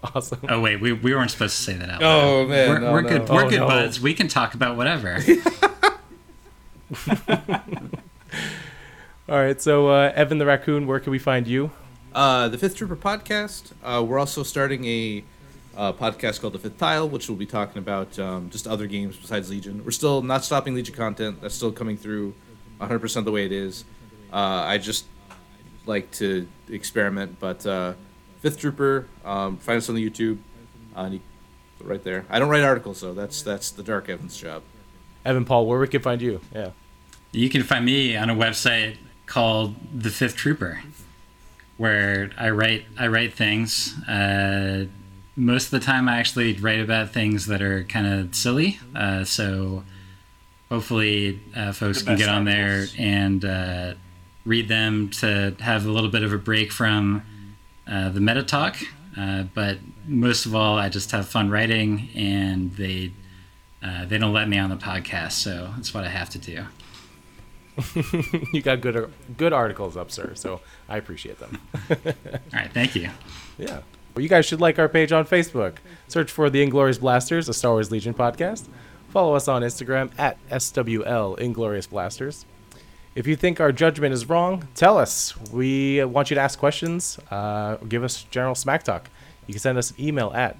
[0.14, 0.40] awesome.
[0.48, 2.22] Oh wait, we, we weren't supposed to say that out Loud.
[2.24, 3.08] Oh, man, we're, no, we're no.
[3.08, 3.28] good.
[3.28, 3.66] We're Oh, good no.
[3.68, 4.00] buds.
[4.00, 5.18] We can talk about whatever.
[9.28, 11.70] All right, so uh, Evan the raccoon, where can we find you?
[12.14, 13.72] Uh, the Fifth Trooper podcast.
[13.84, 15.24] Uh, we're also starting a
[15.76, 19.16] uh, podcast called The Fifth Tile, which we'll be talking about um, just other games
[19.16, 19.84] besides Legion.
[19.84, 21.40] We're still not stopping Legion content.
[21.40, 22.34] That's still coming through
[22.80, 23.84] 100% the way it is.
[24.32, 25.04] Uh, I just
[25.86, 27.92] like to experiment, but uh,
[28.40, 30.38] Fifth Trooper, um, find us on the YouTube.
[30.96, 31.20] Uh, and you-
[31.82, 32.26] right there.
[32.28, 34.62] I don't write articles, so that's that's the Dark Evans job.
[35.24, 36.40] Evan Paul, where we can find you?
[36.54, 36.72] Yeah.
[37.32, 40.82] You can find me on a website called The Fifth Trooper,
[41.80, 43.94] where I write I write things.
[44.06, 44.84] Uh,
[45.34, 48.78] most of the time, I actually write about things that are kind of silly.
[48.94, 49.82] Uh, so
[50.68, 53.94] hopefully, uh, folks The can get on there and uh,
[54.44, 57.22] read them to have a little bit of a break from
[57.88, 58.76] uh, the meta talk.
[59.16, 63.12] Uh, but most of all, I just have fun writing, and they
[63.82, 66.66] uh, they don't let me on the podcast, so that's what I have to do.
[68.52, 70.32] you got good good articles up, sir.
[70.34, 71.60] So I appreciate them.
[71.90, 71.96] All
[72.52, 73.10] right, thank you.
[73.58, 73.80] Yeah.
[74.14, 75.76] Well, you guys should like our page on Facebook.
[76.08, 78.68] Search for the Inglorious Blasters, a Star Wars Legion podcast.
[79.10, 82.46] Follow us on Instagram at SWL Inglorious Blasters.
[83.14, 85.36] If you think our judgment is wrong, tell us.
[85.52, 87.18] We want you to ask questions.
[87.30, 89.10] Uh, give us general smack talk.
[89.46, 90.56] You can send us an email at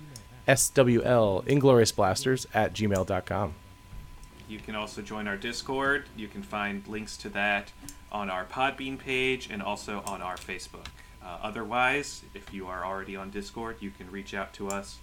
[0.48, 3.54] SWL Inglorious Blasters at gmail.com.
[4.50, 6.06] You can also join our Discord.
[6.16, 7.70] You can find links to that
[8.10, 10.86] on our Podbean page and also on our Facebook.
[11.24, 14.98] Uh, otherwise, if you are already on Discord, you can reach out to us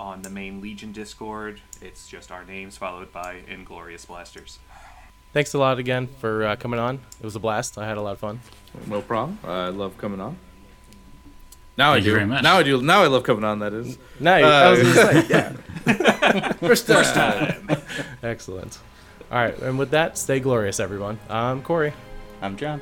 [0.00, 1.60] on the main Legion Discord.
[1.82, 4.58] It's just our names followed by Inglorious Blasters.
[5.34, 6.94] Thanks a lot again for uh, coming on.
[7.20, 7.76] It was a blast.
[7.76, 8.40] I had a lot of fun.
[8.86, 9.38] No problem.
[9.44, 10.38] I love coming on.
[11.76, 12.14] Now Thank I you do.
[12.14, 12.42] very much.
[12.42, 12.80] Now I do.
[12.80, 13.58] Now I love coming on.
[13.58, 13.98] That is.
[14.18, 14.44] Nice.
[14.44, 15.52] Uh, I was gonna say, yeah.
[16.60, 17.68] First time.
[18.22, 18.78] Excellent.
[19.30, 21.18] All right, and with that, stay glorious, everyone.
[21.28, 21.92] I'm Corey.
[22.40, 22.80] I'm John.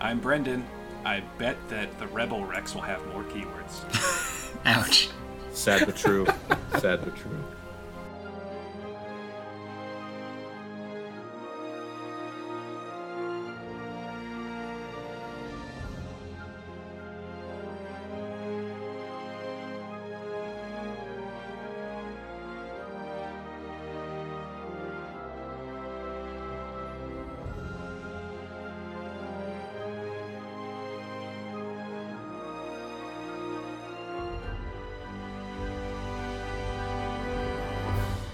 [0.00, 0.64] I'm Brendan.
[1.04, 4.54] I bet that the Rebel Rex will have more keywords.
[4.64, 5.08] Ouch.
[5.52, 6.26] Sad but true.
[6.78, 7.44] Sad but true.